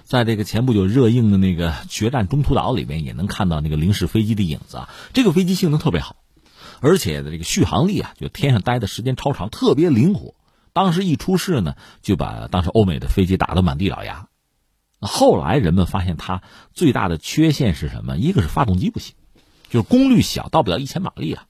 [0.05, 4.89] 在这个前不久热映的那个《决战中途岛》里面，也能看到那个零式飞机的影子啊。
[5.13, 6.17] 这个飞机性能特别好，
[6.81, 10.35] 而且的这个续航力啊，就天上待的时间超长，特别灵活。
[10.73, 14.29] 当时一出事呢，就把当时欧美的飞机打得满地找牙。
[15.07, 18.17] 后来人们发现它最大的缺陷是什么？
[18.17, 19.15] 一个是发动机不行，
[19.69, 21.47] 就是功率小，到不了一千马力啊。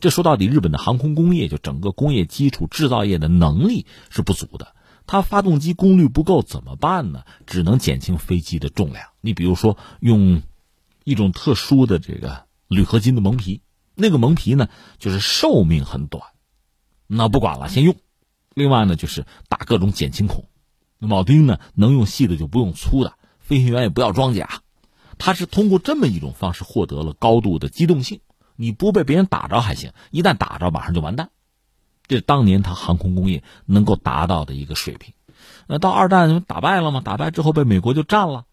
[0.00, 4.74] 这说到底，日本的航空工业就整个工业基础制造业的能力是不足的。
[5.06, 7.24] 它发动机功率不够怎么办呢？
[7.46, 9.10] 只能减轻飞机的重量。
[9.20, 10.42] 你比如说用
[11.04, 13.62] 一种特殊的这个铝合金的蒙皮，
[13.94, 16.24] 那个蒙皮呢就是寿命很短。
[17.06, 17.94] 那不管了，先用。
[18.54, 20.48] 另外呢，就是打各种减轻孔。
[21.08, 23.14] 铆钉呢，能用细的就不用粗的。
[23.40, 24.62] 飞行员也不要装甲。
[25.18, 28.20] 他是通过这么一种方式获得了高度的机动性。
[28.56, 31.30] 你不被别人打着还行，一旦打着，马上就完蛋。
[32.06, 35.14] 这当年他航空工业能够达到的一个水平。
[35.66, 37.00] 那到二战打败了吗？
[37.02, 38.44] 打败之后被美国就占了，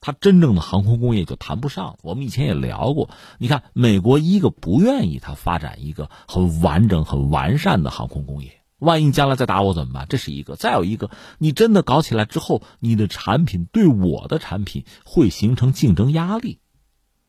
[0.00, 1.96] 他真正的航空工业就谈不上。
[2.02, 8.59] 我们以前也聊过，你看美国一个不愿意他发展一个很完整、很完善的航空工业。
[8.80, 10.06] 万一将来再打我怎么办？
[10.08, 10.56] 这是一个。
[10.56, 16.58] 再有一个，你真的搞起来之后，你的产品对我的产品会形成竞争压力。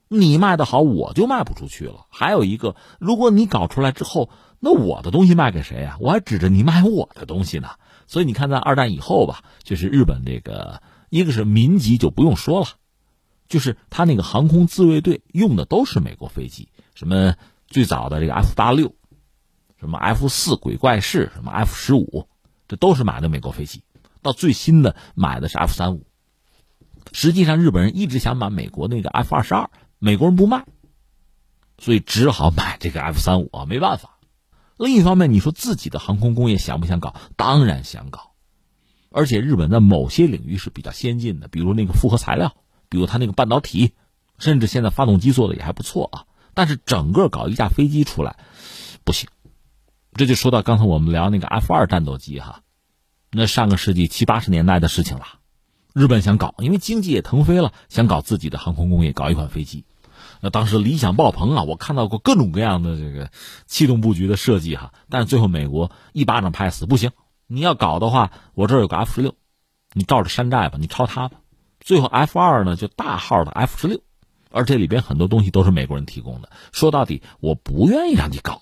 [0.08, 2.08] 你卖的好，我就卖不出去了。
[2.10, 5.98] 还有一个，如果你搞出来之后，那我的东西卖给谁呀？
[6.00, 7.70] 我还指着你卖我的东西呢。
[8.08, 12.68] 所以你看，在二战以后吧，就是日本这个，一个是民级就不用说了，
[13.48, 17.36] 就是他那个航空自卫队用的都是美国飞机，什么
[17.68, 18.94] 最早的这个 F 八六。
[19.82, 22.28] 什么 F 四鬼怪式，什么 F 十五，
[22.68, 23.82] 这都是买的美国飞机。
[24.22, 26.06] 到最新的买的是 F 三五。
[27.12, 30.66] 实际上，日本人一直想买美国那个 F 二十二，美国人不卖，
[31.80, 34.20] 所以只好买这个 F 三五啊，没办法。
[34.78, 37.16] 另一方面，你说自己的航空工业想不想搞？
[37.36, 38.34] 当然想搞。
[39.10, 42.56] 而且日本在某些领域是比较先进的，比如那个复合材料，
[42.88, 43.94] 比如它那个半导体，
[44.38, 46.26] 甚至现在发动机做的也还不错啊。
[46.54, 48.38] 但是整个搞一架飞机出来，
[49.04, 49.28] 不行。
[50.14, 52.62] 这就说到刚才我们聊那个 F 二战斗机哈，
[53.32, 55.26] 那上个世纪七八十年代的事情了。
[55.94, 59.86] 日本想搞，因为经济也腾飞了，想搞自己的航空工业，搞一款飞机。
[60.42, 63.32] 那当时理想爆棚啊，我看到过各种各样的这个
[63.68, 64.94] 气动布局的设计哈。
[65.10, 67.12] 但是最后美国一巴掌拍死，不行，
[67.48, 69.36] 你要搞的话，我这儿有个 F 十六，
[69.94, 71.38] 你照着山寨吧，你抄它吧。
[71.80, 74.02] 最后 F 二呢就大号的 F 十六，
[74.50, 76.50] 而这里边很多东西都是美国人提供的。
[76.72, 78.62] 说到底，我不愿意让你搞。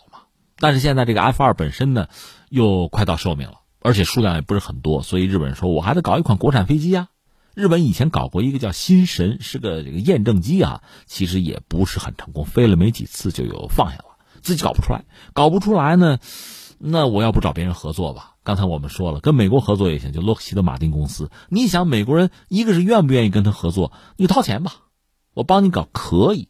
[0.60, 2.08] 但是现在这个 F 二本身呢，
[2.50, 7.08] 又快到寿命了，而且数量也不是很多，所以日本人说我还得搞一款国产飞机啊。
[7.56, 16.20] 日本以前搞过一个叫新神，是个这个验证机啊，其实也不是很成功，飞了没几次就有放下了，自己搞不出来，搞不出来呢，
[16.78, 18.36] 那我要不找别人合作吧？
[18.44, 21.30] 刚才我们说了，跟美国合作也行，就洛克希德马丁公司。
[21.50, 23.92] 你想美国人一个是愿不愿意跟他合作？
[24.16, 24.74] 你掏钱吧，
[25.34, 26.48] 我帮你搞可以，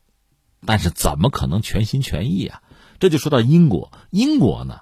[0.65, 2.61] 但是怎么可能全心全意啊？
[2.99, 4.81] 这就说到英国，英国呢，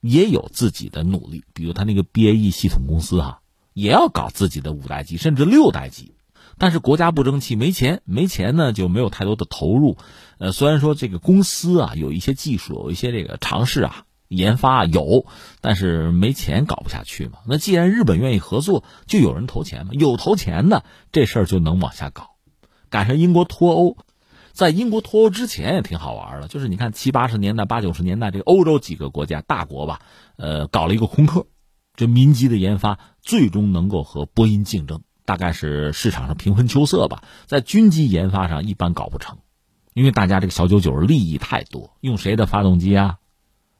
[0.00, 3.40] 也有自己的努力，比如他那个 BAE 系统公司哈，
[3.74, 6.14] 也要搞自己的五代机甚至六代机，
[6.58, 9.96] 但是国家不争气，没钱，没钱呢就没有太多的投入。
[10.38, 15.26] 呃，虽然说这个公司啊有一些技术，有一些这个尝试啊研发有，
[15.60, 17.38] 但是没钱搞不下去嘛。
[17.46, 22.30] 那既然日本愿意合作，就有人投钱嘛，有投钱的这事儿就能往下搞。
[22.90, 23.96] 赶上英国脱欧。
[24.58, 30.00] 在英国脱欧之前也挺好玩的，就是你看七八十年代、八九十年代，这个欧洲几个国家大国吧，
[30.34, 31.46] 呃，搞了一个空客，
[31.94, 37.22] 这民机的研发最终能够和波音竞争，大概是市场上平分秋色吧。
[37.46, 39.38] 在军机研发上一般搞不成，
[39.94, 43.18] 因为大家这个小九九利益太多，用谁的发动机啊，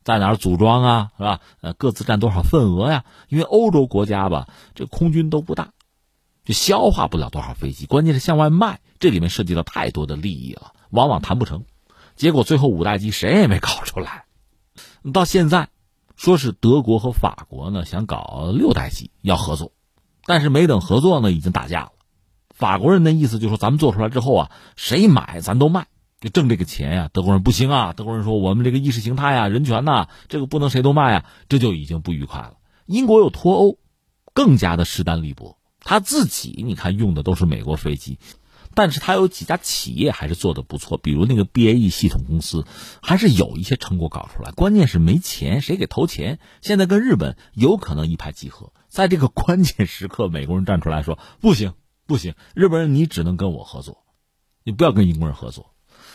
[0.05, 1.41] 在哪组装啊，是吧？
[1.61, 3.05] 呃，各自占多少份额呀？
[3.29, 5.73] 因为欧洲国家吧，这空军都不大。
[6.45, 11.65] 就消化不了多少飞机，关键是向外卖，这里面涉及到太多的利益了，往往谈不成。
[12.17, 14.25] 结果最后五代机谁也没搞出来。
[15.13, 15.69] 到现在，
[16.17, 19.73] 说是德国和法国呢想搞六代机要合作，
[20.25, 21.93] 但是没等合作呢已经打架了。
[22.51, 25.87] 法国人的意思就是说，咱们做出来之后啊，谁买咱都卖，
[26.21, 27.09] 就挣这个钱呀。
[27.13, 32.55] 德国人不行啊，德国人说我们这个意识形态啊、人权呐，这个不能谁都卖啊，这就已经不愉快了。
[32.87, 33.79] 英国又脱欧，
[34.35, 35.57] 更加的势单力薄。
[35.81, 38.19] 他自己你看用的都是美国飞机，
[38.79, 42.65] 但是他有几家企业还是做的不错，比如那个 BAE 系统公司，
[43.03, 44.53] 还是有一些成果搞出来。
[44.53, 46.39] 关键是没钱，谁给投钱？
[46.63, 51.75] 现在跟日本有可能一拍即合，在这个关键时刻，美国人站出来说不行
[52.07, 54.05] 不行，日本人你只能跟我合作，
[54.63, 55.75] 你不要跟英国人合作。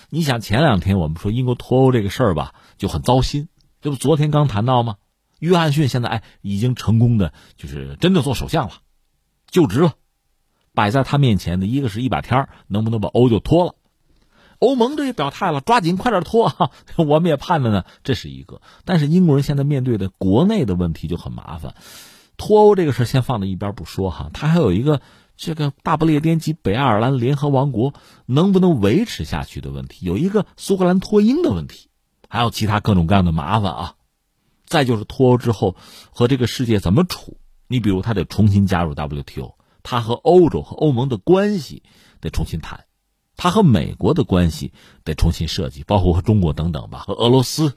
[0.09, 3.49] 你想前两天我们说英国脱欧这个事儿吧，就很糟心，
[3.81, 4.95] 这不昨天刚谈到吗？
[5.39, 8.75] 约翰逊现在哎已经成功的就是真的做首相了。
[9.51, 9.95] 就职了，
[10.73, 13.75] 摆在他面前的一个是一把天能不能把欧就脱了？
[14.59, 16.71] 欧盟这也表态了，抓紧快点脱啊！
[16.95, 18.61] 我们也盼着呢，这是一个。
[18.85, 21.75] 但是英国人现在面对的国内的问题就很麻烦，
[22.37, 25.01] 脱欧这个事先放在一边不说哈，他还有一个
[25.35, 27.93] 这个大不列颠及北爱尔兰联合王国
[28.25, 31.89] 能不能维持下去的问题，有一个苏格兰脱英的问题，
[32.29, 33.95] 还有其他各种各样的麻烦啊。
[34.65, 35.75] 再就是脱欧之后
[36.11, 41.83] 和这个世界怎么处，你比如他得重新加入 WTO，他和欧洲和欧盟的关系
[42.21, 42.85] 得重新谈，
[43.35, 44.73] 他和美国的关系
[45.03, 47.75] 得重新设计，包括和中国等等吧，和俄罗斯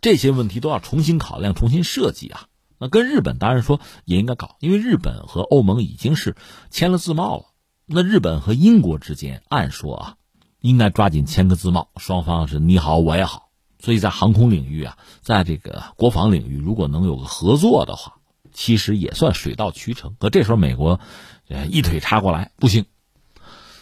[0.00, 2.46] 这些问题都要重新考量、重新设计啊。
[2.78, 6.36] 那跟日本当然说也应该搞，因为日本和欧盟已经是
[6.70, 7.44] 签了自贸了。
[7.86, 10.16] 那日本和英国之间，按说啊，
[10.60, 13.50] 应该抓紧签个自贸，双方是你好我也好。
[13.78, 18.18] 所以在航空领域啊，在这个国防领域，如果能有个合作的话，
[18.52, 20.14] 其实也算水到渠成。
[20.18, 21.00] 可这时候美国，
[21.48, 22.86] 呃，一腿插过来不行。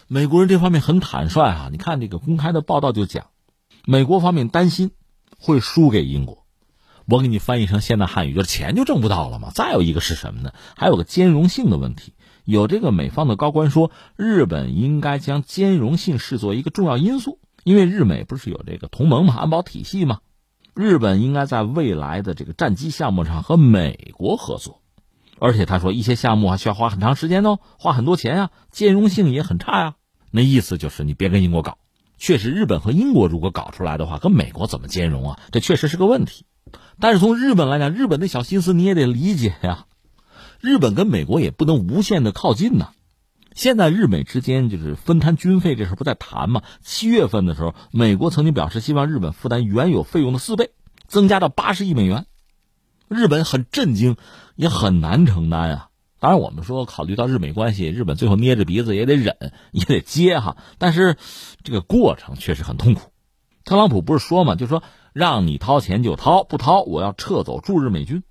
[0.06, 3.26] 美国人这方面很坦率哈，你看这个公开的报道就讲，
[3.84, 4.90] 美国方面担心
[5.38, 6.44] 会输给英国。
[7.06, 9.50] 我给你翻译成现代汉语，就是钱就挣不到了嘛。
[9.52, 10.52] 再有一个是什么呢？
[10.76, 12.14] 还有个兼容性的问题。
[12.44, 20.20] 有这个美方的高官说，日本应该将兼容性视作一个重要因素，因为日美不是有这个同盟嘛，安保体系嘛。
[20.74, 24.80] 日本应该在未来的这个战机项目上和美国合作，
[25.38, 29.94] 而且他说一些项目还需要花很长时间哦，花很多钱呀，兼容性也很差呀。
[30.30, 31.78] 那意思就是你别跟英国搞。
[32.18, 35.40] 确实，日本和英国如果搞出来的话，跟美国怎么兼容啊？
[35.52, 36.44] 这确实是个问题。
[37.00, 39.86] 但是从日本来讲，日本的小心思你也得理解呀。
[40.60, 42.90] 日本跟美国也不能无限的靠近呐。
[43.55, 46.62] 现在日美之间就是分摊军费这事不在谈吗？
[46.82, 50.70] 七月份的时候，美国曾经表示希望日本负担原有费用的四倍，
[51.07, 52.26] 增加到八十亿美元。
[53.09, 54.16] 日本很震惊，
[54.57, 55.88] 也很难承担啊。
[56.18, 59.36] 当然，我们说考虑到日美关系，日本最后捏着鼻子也得忍，
[59.72, 60.57] 也得接哈。
[60.78, 61.16] 但是
[61.62, 63.11] 这个过程确实很痛苦。
[63.64, 64.82] 特朗普不是说嘛，就说。
[65.12, 68.22] 让你掏钱就掏，不掏我要撤走驻日美军，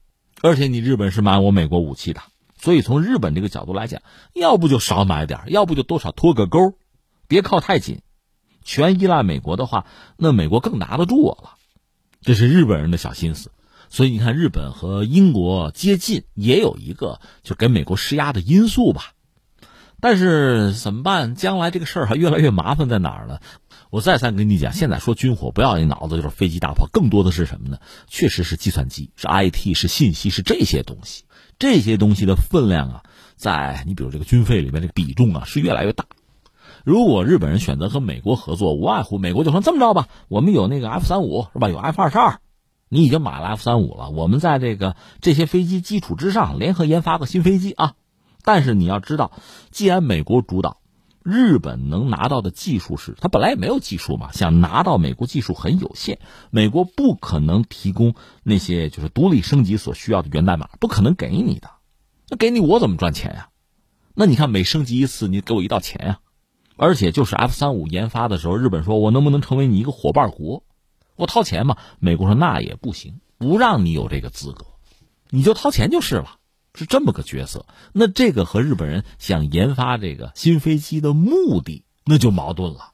[0.42, 2.22] 而且你日本是买我美国武器的，
[2.62, 4.02] 所以从日本这个角度来讲，
[4.34, 6.74] 要不就少买点，要不就多少拖个钩，
[7.28, 8.02] 别靠太紧，
[8.64, 9.86] 全依赖美国的话，
[10.18, 11.56] 那美国更拿得住我了。
[12.22, 13.52] 这是日本人的小心思，
[13.90, 19.14] 所以你看日本和英国接近，也有一个就给美国施压的因素吧。
[20.02, 21.36] 但是怎么办？
[21.36, 23.40] 将来这个事儿还越来越麻烦在哪儿呢？
[23.90, 27.80] 我再三跟你讲，现在说军火，不要你脑子就是飞机大炮，更多的是什么呢？
[28.08, 31.24] 确实是计算机，是 IT，是信息，是这些东西。
[31.60, 33.04] 这些东西的分量啊，
[33.36, 36.06] 在你比如这个军费里面，这个比重啊是越来越大。
[36.86, 41.68] 如果日本人选择和美国合作，无外乎美国就说这么着吧，我们有那个 F 三五是吧？
[41.68, 42.40] 有 F 二十二，
[42.88, 47.94] 你已经买了 F 三五了，我们在这个这些飞机基础之上联合研发个新飞机啊。
[48.44, 49.32] 但是你要知道，
[49.70, 50.78] 既然美国主导。
[51.24, 61.70] 日本能拿到的技术是，他本来也没有技术嘛，想拿到美国技术很有限，美国不可能提供那些就是独立升级所需要的源代码，不可能给你的，
[62.30, 63.50] 那给你我怎么赚钱呀？
[64.16, 66.20] 那你看每升级一次，你给我一道钱呀？
[66.78, 70.64] 而且就是 F 三五研发的时候，日本说我能不能成为你一个伙伴国？
[71.18, 71.76] 我掏钱嘛？
[72.00, 74.66] 美国说那也不行，不让你有这个资格，
[75.30, 76.39] 你就掏钱就是了。
[76.80, 82.94] 是这么个角色，那这个和日本人想研发这个新飞机的目的那就矛盾了。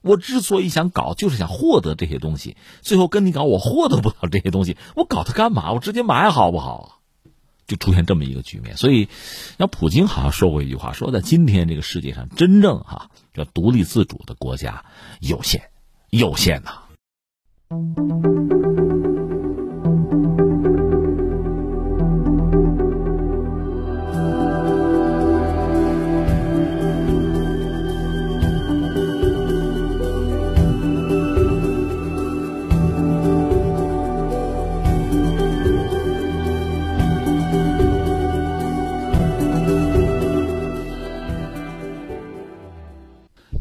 [0.00, 5.72] 我之所以想搞，就是想获得这些东西，最后跟你搞，我获得不了这些东西，我搞它干嘛？
[5.72, 7.02] 我直接买好不好？
[7.66, 8.78] 就出现这么一个局面。
[8.78, 9.10] 所以，
[9.58, 14.86] 像普京好像说过一句话，说在今天这个世界上，真正哈叫独立自主的国家
[15.20, 15.60] 有限，
[16.08, 16.84] 有限呐。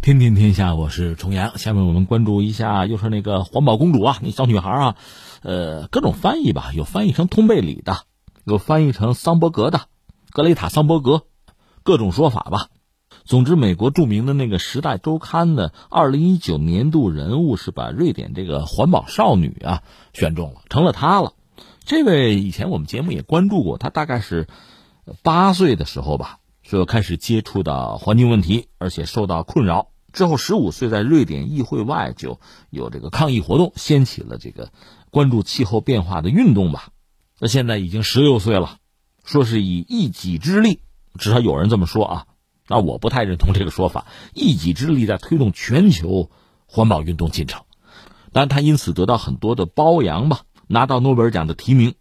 [0.06, 1.58] 天天天下，我是重阳。
[1.58, 4.96] 下面我们关注一下，又是那个环保公主啊，那小女孩啊，
[5.42, 8.04] 呃，各种翻译吧，有翻译成通贝里的，
[8.44, 9.88] 有翻译成桑伯格的，
[10.30, 11.24] 格雷塔桑伯格，
[11.82, 12.68] 各种说法吧。
[13.24, 19.82] 总之，美国著名的那个《时代周刊》的二零一九年度人物是把瑞典这个环保少女啊
[20.14, 21.34] 选中了，成了她了。
[21.84, 24.48] 这位以前我们节目也关注过，她大概是
[25.24, 29.88] 八岁的时候吧，就开始接触到环境问题，而且受到困扰。
[30.16, 32.40] 之后，十五岁在瑞典议会外就
[32.70, 34.72] 有这个抗议活动，掀起了这个
[35.12, 36.88] 关注气候变化的运动吧。
[37.38, 38.78] 那现在已经十六岁了，
[39.26, 40.80] 说是以一己之力，
[41.20, 42.26] 至少有人这么说啊。
[42.70, 46.32] 那我不太认同这个说法，一己之力在推动全球
[46.66, 47.64] 环保运动进程。
[48.32, 51.94] 但他因此得到很多的褒扬吧，拿到诺贝尔奖的提名，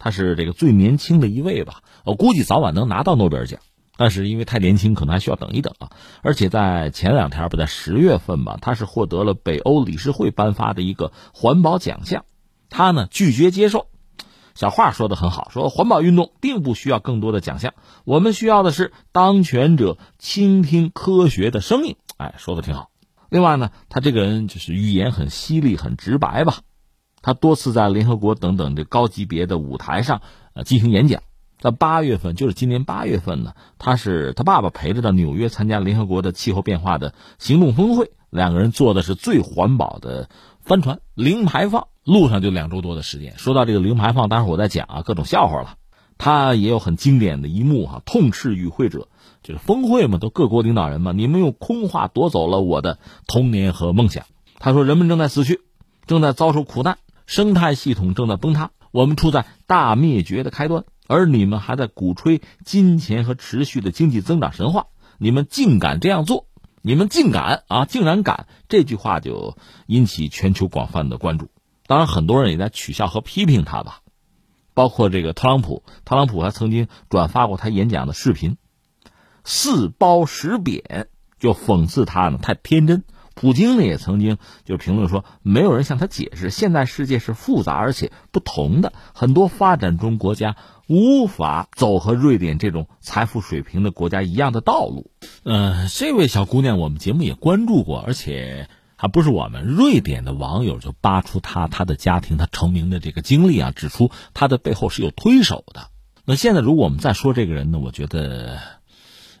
[0.00, 1.84] 他是这个最年轻的一位吧。
[2.04, 3.60] 我估计早晚能拿到诺贝尔奖。
[3.96, 5.90] 但是因为太年轻，可能还需要等一等啊。
[6.22, 12.24] 而且在前两天不在十月份吧，他是获得了北欧理事会颁发的一个环保奖项，
[12.70, 13.86] 他呢拒绝接受。
[14.54, 17.72] 小话说的很好，说环保运动并不需要更多的奖项，
[18.04, 21.96] 我们需要的是当权者倾听科学的声音。
[22.18, 22.90] 哎，说的挺好。
[23.30, 26.58] 另外呢，他这个人就是语言很犀利、很直白吧。
[27.22, 30.20] 他多次在联合国等等这高级别的舞台上
[30.54, 31.22] 呃进行演讲。
[31.62, 40.28] 在八月份，就是今年八月份呢，他是他爸爸陪着到纽约参加联合国的气候变化的行动峰会，两个人坐的是最环保的
[40.64, 43.38] 帆船，零排放，路上就两周多的时间。
[43.38, 45.76] 说到这个零排放，待会儿我再讲啊，各种笑话了。
[46.18, 49.06] 他也有很经典的一幕哈，痛斥与会者，
[49.44, 52.98] 就是峰会嘛，都各国领导人嘛，你们用空话夺走了我的
[53.28, 54.24] 童年和梦想。
[54.58, 55.60] 他说，人们正在死去，
[56.06, 60.84] 正在遭受苦难，生态系统正在崩塌，我们处在大灭绝的开端。
[61.12, 64.86] 而你们还在鼓吹金钱和持续的经济增长神话，
[65.18, 66.46] 你们竟敢这样做！
[66.80, 68.46] 你们竟敢啊，竟然敢！
[68.68, 69.56] 这句话就
[69.86, 71.50] 引起全球广泛的关注。
[71.86, 74.00] 当然，很多人也在取笑和批评他吧，
[74.72, 75.84] 包括这个特朗普。
[76.06, 78.56] 特朗普还曾经转发过他演讲的视频，
[79.44, 81.08] 四褒十贬，
[81.38, 83.04] 就讽刺他呢太天真。
[83.34, 90.56] 普京呢也曾经就评论说，没有人向他解释，现在世界是复杂而且不同的，很多发展中国家。
[90.92, 95.10] 无法走和瑞典这种财富水平的国家一样的道路。
[95.42, 105.88] 呃，这位小姑娘，我们节目也关注过，而且还不是我们瑞典的网友就扒出她她的家庭她成名的这个经历啊，指出她的背后是有推手的。
[106.26, 108.60] 那现在如果我们再说这个人呢，我觉得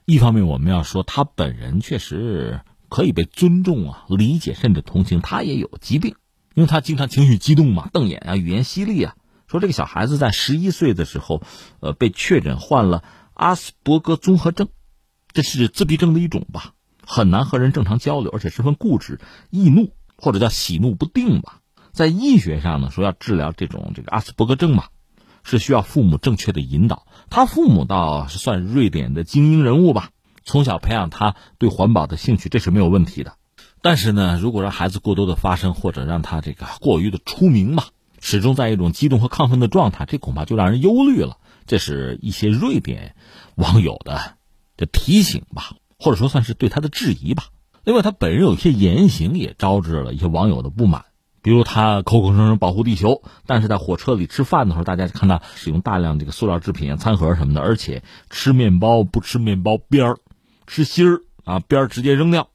[0.06, 6.14] 一方面我们要说她本人确实可以被尊重啊、理解甚至同情，她也有疾病，
[6.54, 9.16] 因为她经常情绪激动嘛，瞪眼啊，语言犀利啊。
[9.52, 11.42] 说这个小孩子在十一岁的时候，
[11.80, 14.68] 呃，被确诊患了阿斯伯格综合症，
[15.34, 16.72] 这是自闭症的一种吧，
[17.06, 21.60] 很难和人正常交流，而且十分固执、易怒或者叫喜怒不定吧。
[21.92, 24.84] 在医学上呢，说要治疗这种这个阿斯伯格症嘛，
[25.42, 27.06] 是需要父母正确的引导。
[27.28, 30.12] 他父母倒是算瑞典的精英人物吧，
[30.44, 33.34] 从小培养他对环保的兴趣，这是没有问题的。
[33.82, 37.84] 但是呢，如果让孩子过多的发声，或者让他这个过于的出名嘛。
[38.22, 41.36] 始终在一种激动和亢奋的状态，这恐怕就让人忧虑了。
[41.66, 43.14] 这是一些瑞典
[43.56, 44.36] 网友的
[44.76, 47.44] 这提醒吧，或者说算是对他的质疑吧。
[47.84, 51.04] 另外，他本人有一些言行也招致了一些网友的不满，
[51.42, 60.18] 比如他口口声声保护地球，但是在火车里吃饭的时候，大家看到使用大量这个塑料制品、餐盒什么的，而且吃面包不吃面包边儿，
[60.68, 62.48] 吃芯儿啊边儿直接扔掉。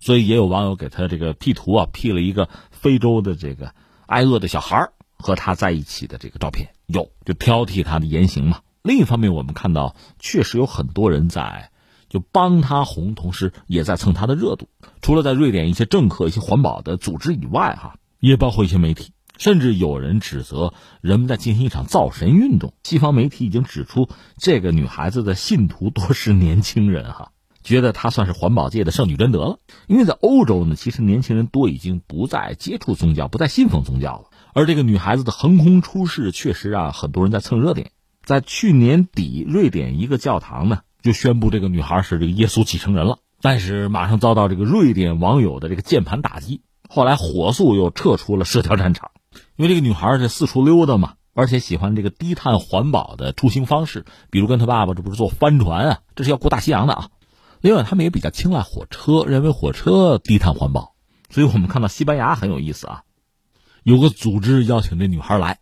[0.00, 3.74] 所以也有网友给他这个 P 图啊，P 了一个非洲的这个
[4.06, 4.92] 挨饿的小孩儿。
[5.16, 8.60] 和他在一起的这个照片有，就挑剔他的言行嘛。
[8.82, 11.70] 另一方面，我们看到确实有很多人在
[12.10, 14.68] 就帮他红，同时也在蹭他的热度。
[15.00, 22.74] 除了在瑞典一些政客、一些环保的组织以外，哈，也包括一些媒体，甚至有人指责人们在进行一场造神运动。
[22.82, 29.58] 西方媒体已经指出，这个女孩子的信徒多是年轻人，哈，觉得她算是环保界的圣女贞德了。
[29.86, 34.24] 因为在欧洲呢，其实年轻人多已经不再接触宗教，不再信奉宗教了。
[34.54, 37.90] 而这个女孩子的横空出世，确实让很多人在蹭热点。
[38.22, 49.10] 在去年底，瑞典一个教堂呢就宣布这个女孩是这个耶稣继承人了，但是马上遭到这个瑞典网友的这个键盘打击，后来火速又撤出了社交战场。
[49.56, 57.08] 因为这个女孩是四处溜达嘛，而且喜欢这个低碳环保的出行方式，比如跟她爸爸这不是坐帆船啊，这是要过大西洋的啊。
[57.60, 60.94] 另外，他们也比较青睐火车，认为火车低碳环保。
[61.28, 63.02] 所以我们看到西班牙很有意思啊。
[63.84, 65.58] 有个组织邀请这女孩来，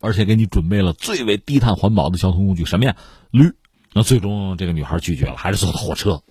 [0.00, 2.96] 而且给你准备了最为低碳环保的交通工具，什么呀？
[3.32, 3.52] 驴。
[3.92, 6.22] 那最终这个女孩拒绝了，还是坐的火车。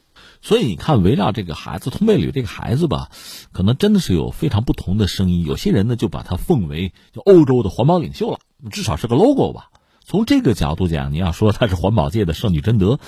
[0.42, 3.10] 所以你看，围绕这个孩子通贝吕这个孩子吧，
[3.52, 5.46] 可能真的是有非常不同的声音。
[5.46, 8.40] 有些人呢就把他奉为就欧洲的环保领袖了，
[8.72, 9.72] 至少是个 logo 吧。
[10.06, 13.00] 从这个角度讲，你要说他是环保界的圣女贞德。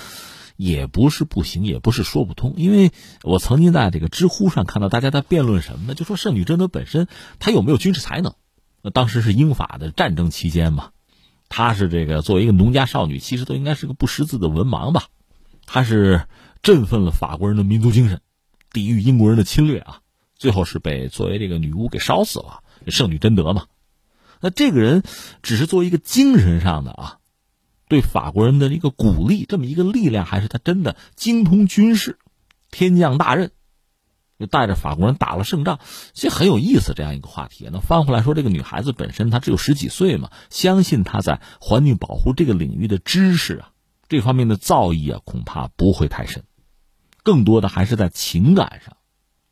[0.58, 2.90] 也不是不行，也不是说不通，因为
[3.22, 5.94] 我曾经在这个知乎上看到大家在辩论什么呢？
[5.94, 7.06] 就说圣女贞德本身
[7.38, 8.34] 她有没有军事才能？
[8.82, 10.90] 那当时是英法的战争期间嘛，
[11.48, 15.04] 她是这个作为一个农家少女，其实都应该是个不识字的文盲吧。
[15.64, 16.26] 她是
[16.60, 18.20] 振奋了法国人的民族精神，
[18.72, 20.00] 抵御英国人的侵略啊，
[20.34, 22.64] 最后是被作为这个女巫给烧死了。
[22.88, 23.66] 圣女贞德嘛，
[24.40, 25.04] 那这个人
[25.40, 27.17] 只是作为一个精神上的啊。
[27.88, 32.18] 对法国人的一个鼓励，这么一个力量，还是他真的精通军事，
[32.70, 33.50] 天降大任，
[34.38, 35.80] 就带着法国人打了胜仗，
[36.12, 36.92] 其实很有意思。
[36.94, 43.70] 这样一个话题，那翻回来说，这个女孩子本身她只有十几岁嘛，相信她在环境保护这个领域的知识啊，
[44.08, 46.44] 这方面的造诣啊，恐怕不会太深，
[47.22, 48.96] 更多的还是在情感上。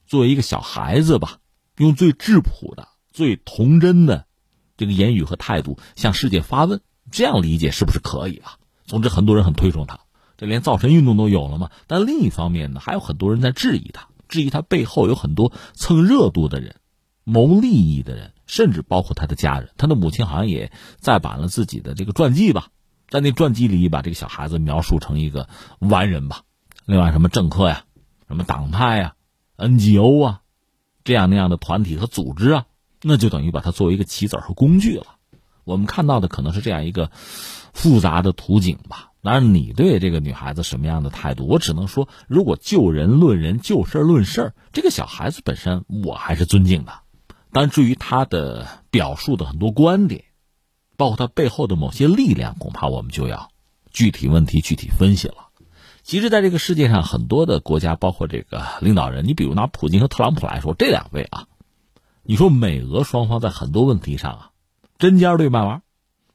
[0.07, 1.39] 作为一个小孩子吧，
[1.79, 4.27] 用最质朴的、最童真的
[4.77, 6.81] 这个言语和态度向世界发问，
[7.11, 8.59] 这样理解是不是可以啊？
[8.87, 10.01] 总之，很多人很推崇他，
[10.37, 11.71] 这连造神运动都有了嘛。
[11.87, 16.77] 但另一方面呢，还有很多人在质疑他，质疑他背后有很多蹭热度的人、
[17.25, 19.71] 谋利益的人，甚至包括他的家人。
[19.77, 22.69] 他的母亲好像也再版了自己的这个传记吧。
[23.09, 25.49] 在那传记里，把这个小孩子描述成一个
[25.79, 26.43] 完人吧。
[26.85, 27.85] 另外，什么政客呀，
[28.29, 29.15] 什么党派呀
[29.57, 30.41] ，NGO 啊，
[31.05, 32.67] 这样那样的团体和组织啊，
[33.03, 35.16] 那就等于把它作为一个棋子和工具了。
[35.67, 37.11] 我们看到的可能是这样一个
[37.75, 39.11] 复杂的图景吧。
[39.23, 46.93] 当然，你对这个女孩子什么样的态度，我只能说，如果就人论人，就事论事这个小孩子本身我还是尊敬的。
[47.51, 50.25] 但至于他的表述的很多观点，
[50.97, 53.51] 包括它背后的某些力量，恐怕我们就要
[53.91, 55.49] 具体问题具体分析了。
[56.05, 61.49] 其实，在这个世界上，很多的国家，包括这个领导人，你比如拿普京和特朗普来说，这两位啊，
[62.23, 64.51] 你说美俄双方在很多问题上啊，
[64.99, 65.83] 针尖对麦芒，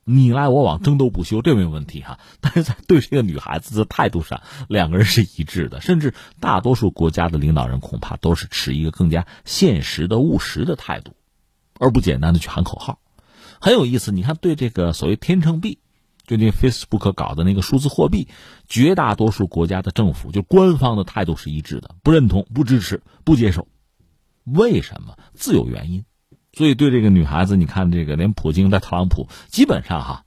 [0.04, 2.20] 你来我往，争斗不休，这没有问题哈。
[2.42, 11.14] 但是在对这个女孩子的态度上，两个人是一致的，甚至大多数国家的领导人恐怕都是持一个更加现实的、务实的态度，
[11.80, 13.00] 而不简单的去喊口号。
[13.60, 15.80] 很有意思，你看，对这个所谓天秤币，
[16.26, 18.28] 就那 Facebook 搞的那个数字货币，
[18.68, 23.68] 绝大多数国家的政府就官方的态度是一致的，不认同、不支持、不接受。
[24.44, 25.18] 为什么？
[25.36, 26.06] 自有原因。
[26.54, 30.26] 所以对这个女孩子，你看这个连普京带特朗普，基本上哈，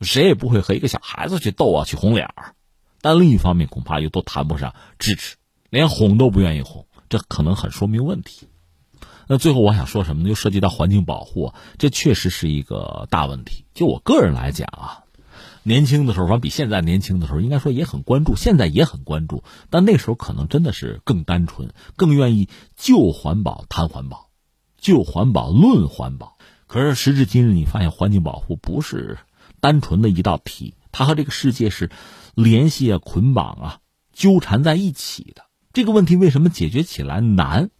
[0.00, 2.54] 谁也不会和一个小孩子去斗啊，去红脸儿。
[3.00, 5.36] 但另一方面，恐怕又都谈不上支持，
[5.70, 8.48] 连哄都不愿意哄，这可能很说明问题。
[9.26, 10.28] 那最后我想说什么呢？
[10.28, 13.64] 就涉及到环境保护，这确实是一个大问题。
[13.74, 15.04] 就我个人来讲啊，
[15.62, 19.42] 年轻的时候，反正比现在年轻的时候，应该说也很关注，现在也很关注。
[19.70, 24.23] 但那时候可能真的是更单纯，更愿意就环保谈环保，
[24.84, 26.36] 就环保论环保。
[26.66, 29.16] 可是时至今日，你发现环境保护不是
[29.58, 31.90] 单纯的一道题，它和这个世界是
[32.34, 33.78] 联系啊、捆绑啊、
[34.12, 35.46] 纠缠在一起的。
[35.72, 37.70] 这个问题为什么解决起来难？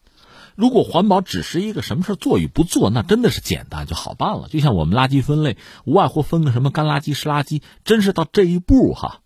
[0.57, 4.49] 如果环保只是一个什么事做与不做，那真的是简单就好办了。
[4.49, 9.21] 就像我们垃圾分类，无外乎分个什么干垃圾、湿垃圾，真是到这一步哈，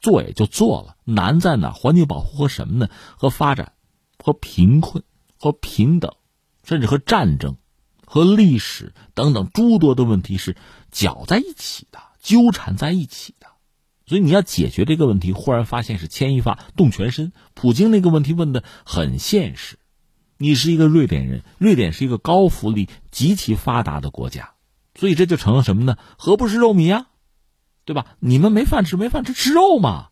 [0.00, 0.96] 做也就做了。
[1.04, 1.72] 难在哪？
[1.72, 2.88] 环境保护和什么呢？
[3.18, 3.72] 和发展、
[4.18, 5.04] 和贫困、
[5.36, 6.14] 和平等，
[6.64, 7.56] 甚至和战争、
[8.06, 10.56] 和历史等等诸多的问题是
[10.90, 13.46] 搅在一起的，纠缠在一起的。
[14.04, 17.32] 所以你要解决这个问题，忽然发现是牵一发动全身。
[17.54, 19.78] 普京那个问题问的很现实。
[20.36, 24.54] 你是一个瑞典人，瑞典是一个高福利、极其发达的国家，
[24.98, 25.96] 所以这就成了什么呢？
[26.18, 27.06] 何不食肉糜啊？
[27.84, 28.06] 对吧？
[28.18, 30.08] 你们没饭吃，没饭吃，吃肉嘛。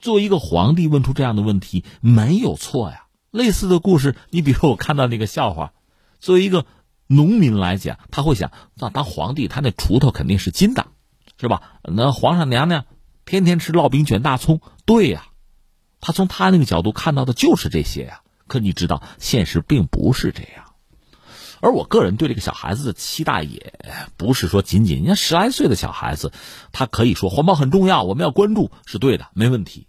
[0.00, 3.06] 作为一个皇帝问出这样的问题没有错呀。
[3.30, 5.72] 类似的故事，你比如我看到那个笑话，
[6.20, 6.66] 作为一个
[7.06, 10.86] 农民来讲，他会想：那当皇帝，他那锄头肯定是金的，
[11.40, 11.80] 是吧？
[11.82, 12.84] 那皇上娘娘
[13.24, 15.26] 天天吃烙饼卷大葱，对呀。
[16.00, 18.20] 他从他那个角度看到的就是这些呀。
[18.46, 20.64] 可你知道，现实并不是这样。
[21.60, 23.74] 而我个人对这个小孩子的期待，也
[24.16, 26.32] 不是说仅仅，你看十来岁的小孩子，
[26.72, 29.88] 他可以说环保很重要，我们要关注，是对的，没问题。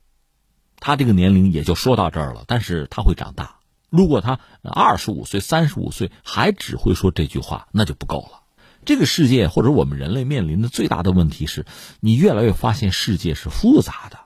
[0.80, 3.59] 他这个年龄也就说到这儿了，但是他会长大。
[3.90, 8.42] 如果他二十五岁、三十五岁还只会说这句话，那就不够了。
[8.86, 11.66] 这个世界或者我们人类面临的最大的问题是，
[12.00, 14.20] 你越来越发现世界是复杂的，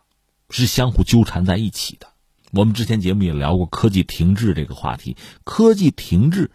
[0.50, 2.08] 是相互纠缠在一起的。
[2.52, 5.18] 我们之前节目也聊过科技停滞这个话题。
[5.44, 6.52] 科技停滞，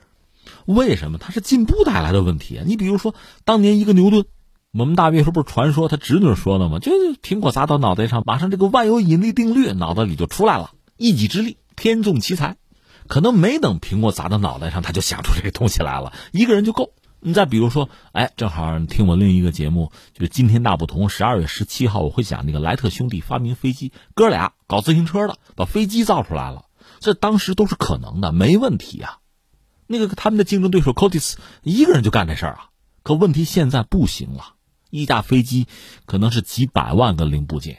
[0.64, 2.64] 为什么它是进步带来的问题啊？
[2.64, 4.26] 你比如说，当年一个牛顿，
[4.72, 6.78] 我们大约说不是传说他侄女说的吗？
[6.78, 12.56] 就苹果砸到脑袋上，马上这个万有引力定律脑袋里就出来了，一己之力，天纵奇才。
[13.08, 16.92] 可能没等苹果砸到脑袋上，他就想出这个东西来了，一个人就够。
[17.20, 21.08] 你再比如说，哎，正好你听我另一个节目，就是今天大不同。
[21.08, 26.66] 十二月十七号，我会讲那个莱特兄弟发明飞机，哥俩搞自行车的，把飞机造出来了。
[27.00, 29.18] 这当时都是可能的，没问题啊。
[29.88, 32.68] 那个他们的竞争对手 Cotis 一个人就干这事儿啊。
[33.02, 34.54] 可问题现在不行了，
[34.90, 35.66] 一架飞机
[36.06, 37.78] 可能是几百万个零部件，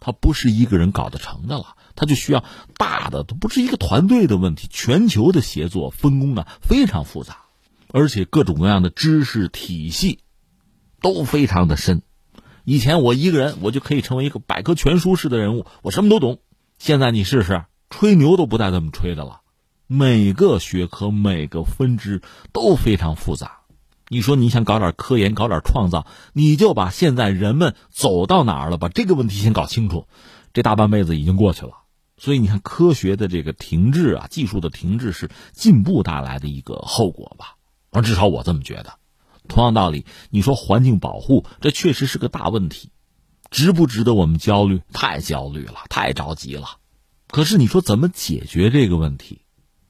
[0.00, 2.42] 它不是一个人搞得成的了，它就需要
[2.76, 7.42] 大的，都不是一个团队的问题，全球的协作分工啊，非常复杂。
[7.92, 10.20] 而且各种各样的知识体系
[11.00, 12.02] 都非常的深。
[12.64, 16.38] 以前我一个人，我就可以成为一个百科全书式的人物，我什么都懂。
[16.78, 19.40] 现在你试试，吹牛都不带这么吹的了。
[19.86, 22.22] 每个学科、每个分支
[22.52, 23.59] 都非常复杂，
[24.12, 30.08] 你说你想搞点科研，搞点创造，你就把现在人们走到哪儿了，把这个问题先搞清楚。
[30.52, 31.74] 这大半辈子已经过去了，
[32.16, 37.54] 所以你看，科学的这个停滞啊，技术的停滞是进步带来的一个后果吧？
[37.90, 38.94] 啊，至少我这么觉得。
[39.46, 42.90] 同样道理，你说环境保护，这确实是个大问题，
[43.48, 44.82] 值不值得我们焦虑？
[44.92, 46.78] 太焦虑了，太着急了。
[47.28, 49.42] 可是你说怎么解决这个问题？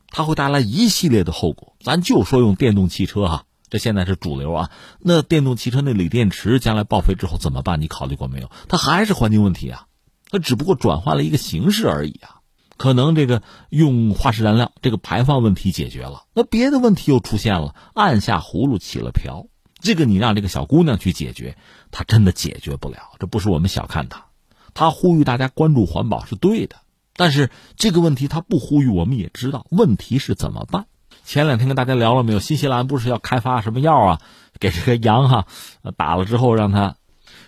[0.08, 1.74] 它会带来一系列的后果。
[1.80, 4.70] 咱就说用电动汽车哈，这现在是主流啊。
[4.98, 7.80] 那电动汽车那锂电池将来报废之后怎么办？
[7.80, 8.50] 你考虑过没有？
[8.68, 9.86] 它还是环境问题啊，
[10.30, 12.36] 它只不过转换了一个形式而已啊。
[12.76, 19.48] 可能这个用化石燃料，这个排放问题解决了，那别的问题又出现了，按下葫芦起了瓢。
[19.82, 21.58] 这个你让这个小姑娘去解决，
[21.90, 23.12] 她真的解决不了。
[23.18, 24.26] 这不是我们小看她，
[24.72, 26.76] 她呼吁大家关注环保是对的，
[27.16, 30.86] 但是这个问题她不呼吁，我们也知道问题是怎么办。
[31.30, 32.40] 前两天跟大家聊了没有？
[32.40, 34.20] 新西兰不是要开发什么药啊？
[34.58, 35.46] 给这个羊哈
[35.96, 36.96] 打了之后，让它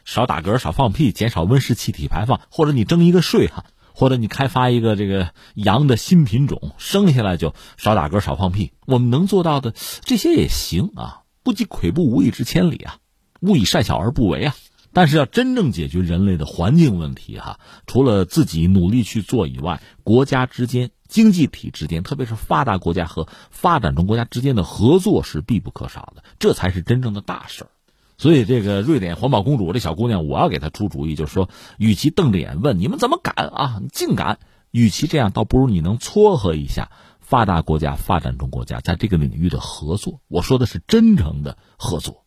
[0.04, 3.64] 少打嗝、少放屁，减少温室气体排放，或者你征一个税哈。
[3.92, 9.74] 或者你开发一个这个羊的新品种，生下来就少打嗝少放屁，我们能做到的
[10.04, 12.98] 这些也行啊，不积跬步无以至千里啊，
[13.40, 14.54] 勿以善小而不为啊。
[14.92, 27.70] 但是要真正解决人类的环境问题哈，除了自己努力去做以外，国家之间、经济体之间，特别是发达国家和发展中国家之间的合作是必不可少的，这才是真正的大事儿。
[28.18, 34.38] 所以，这个瑞典环保公主这小姑娘，我要给她出主意，就是说，与其瞪着眼问你们怎么敢啊，你竟敢，
[34.70, 40.20] 与其这样，倒不如你能撮合一下发达国家、发展中国家在这个领域的合作。
[40.28, 42.21] 我说的是真诚的合作，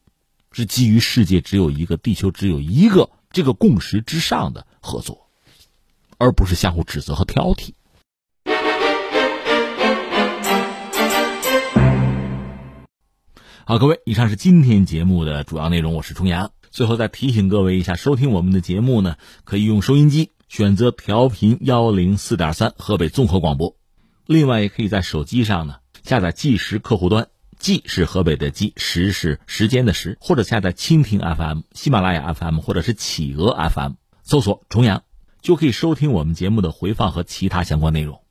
[0.58, 5.28] 是基于世界只有一个、地球只有一个这个共识之上的合作，
[6.18, 7.74] 而不是相互指责和挑剔。
[13.66, 15.94] 好，各位，以上是今天节目的主要内容。
[15.94, 16.54] 我是重阳。
[16.72, 23.76] 最后再提醒各位一下，收听我们的节目呢，可以用收音机选择调频幺零四点三河北综合广播。
[24.26, 27.28] 另外，也可以在手机上呢下载计时客户端，
[27.66, 35.02] 计是河北的计，时是时间的时，或者下载蜻蜓 FM、喜马拉雅 FM 或者是企鹅 FM，搜索重阳
[35.42, 38.22] 就可以收听我们节目的回放和其他相关内容。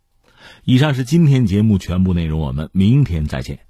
[0.62, 3.63] 以上是今天节目全部内容，我们明天再见。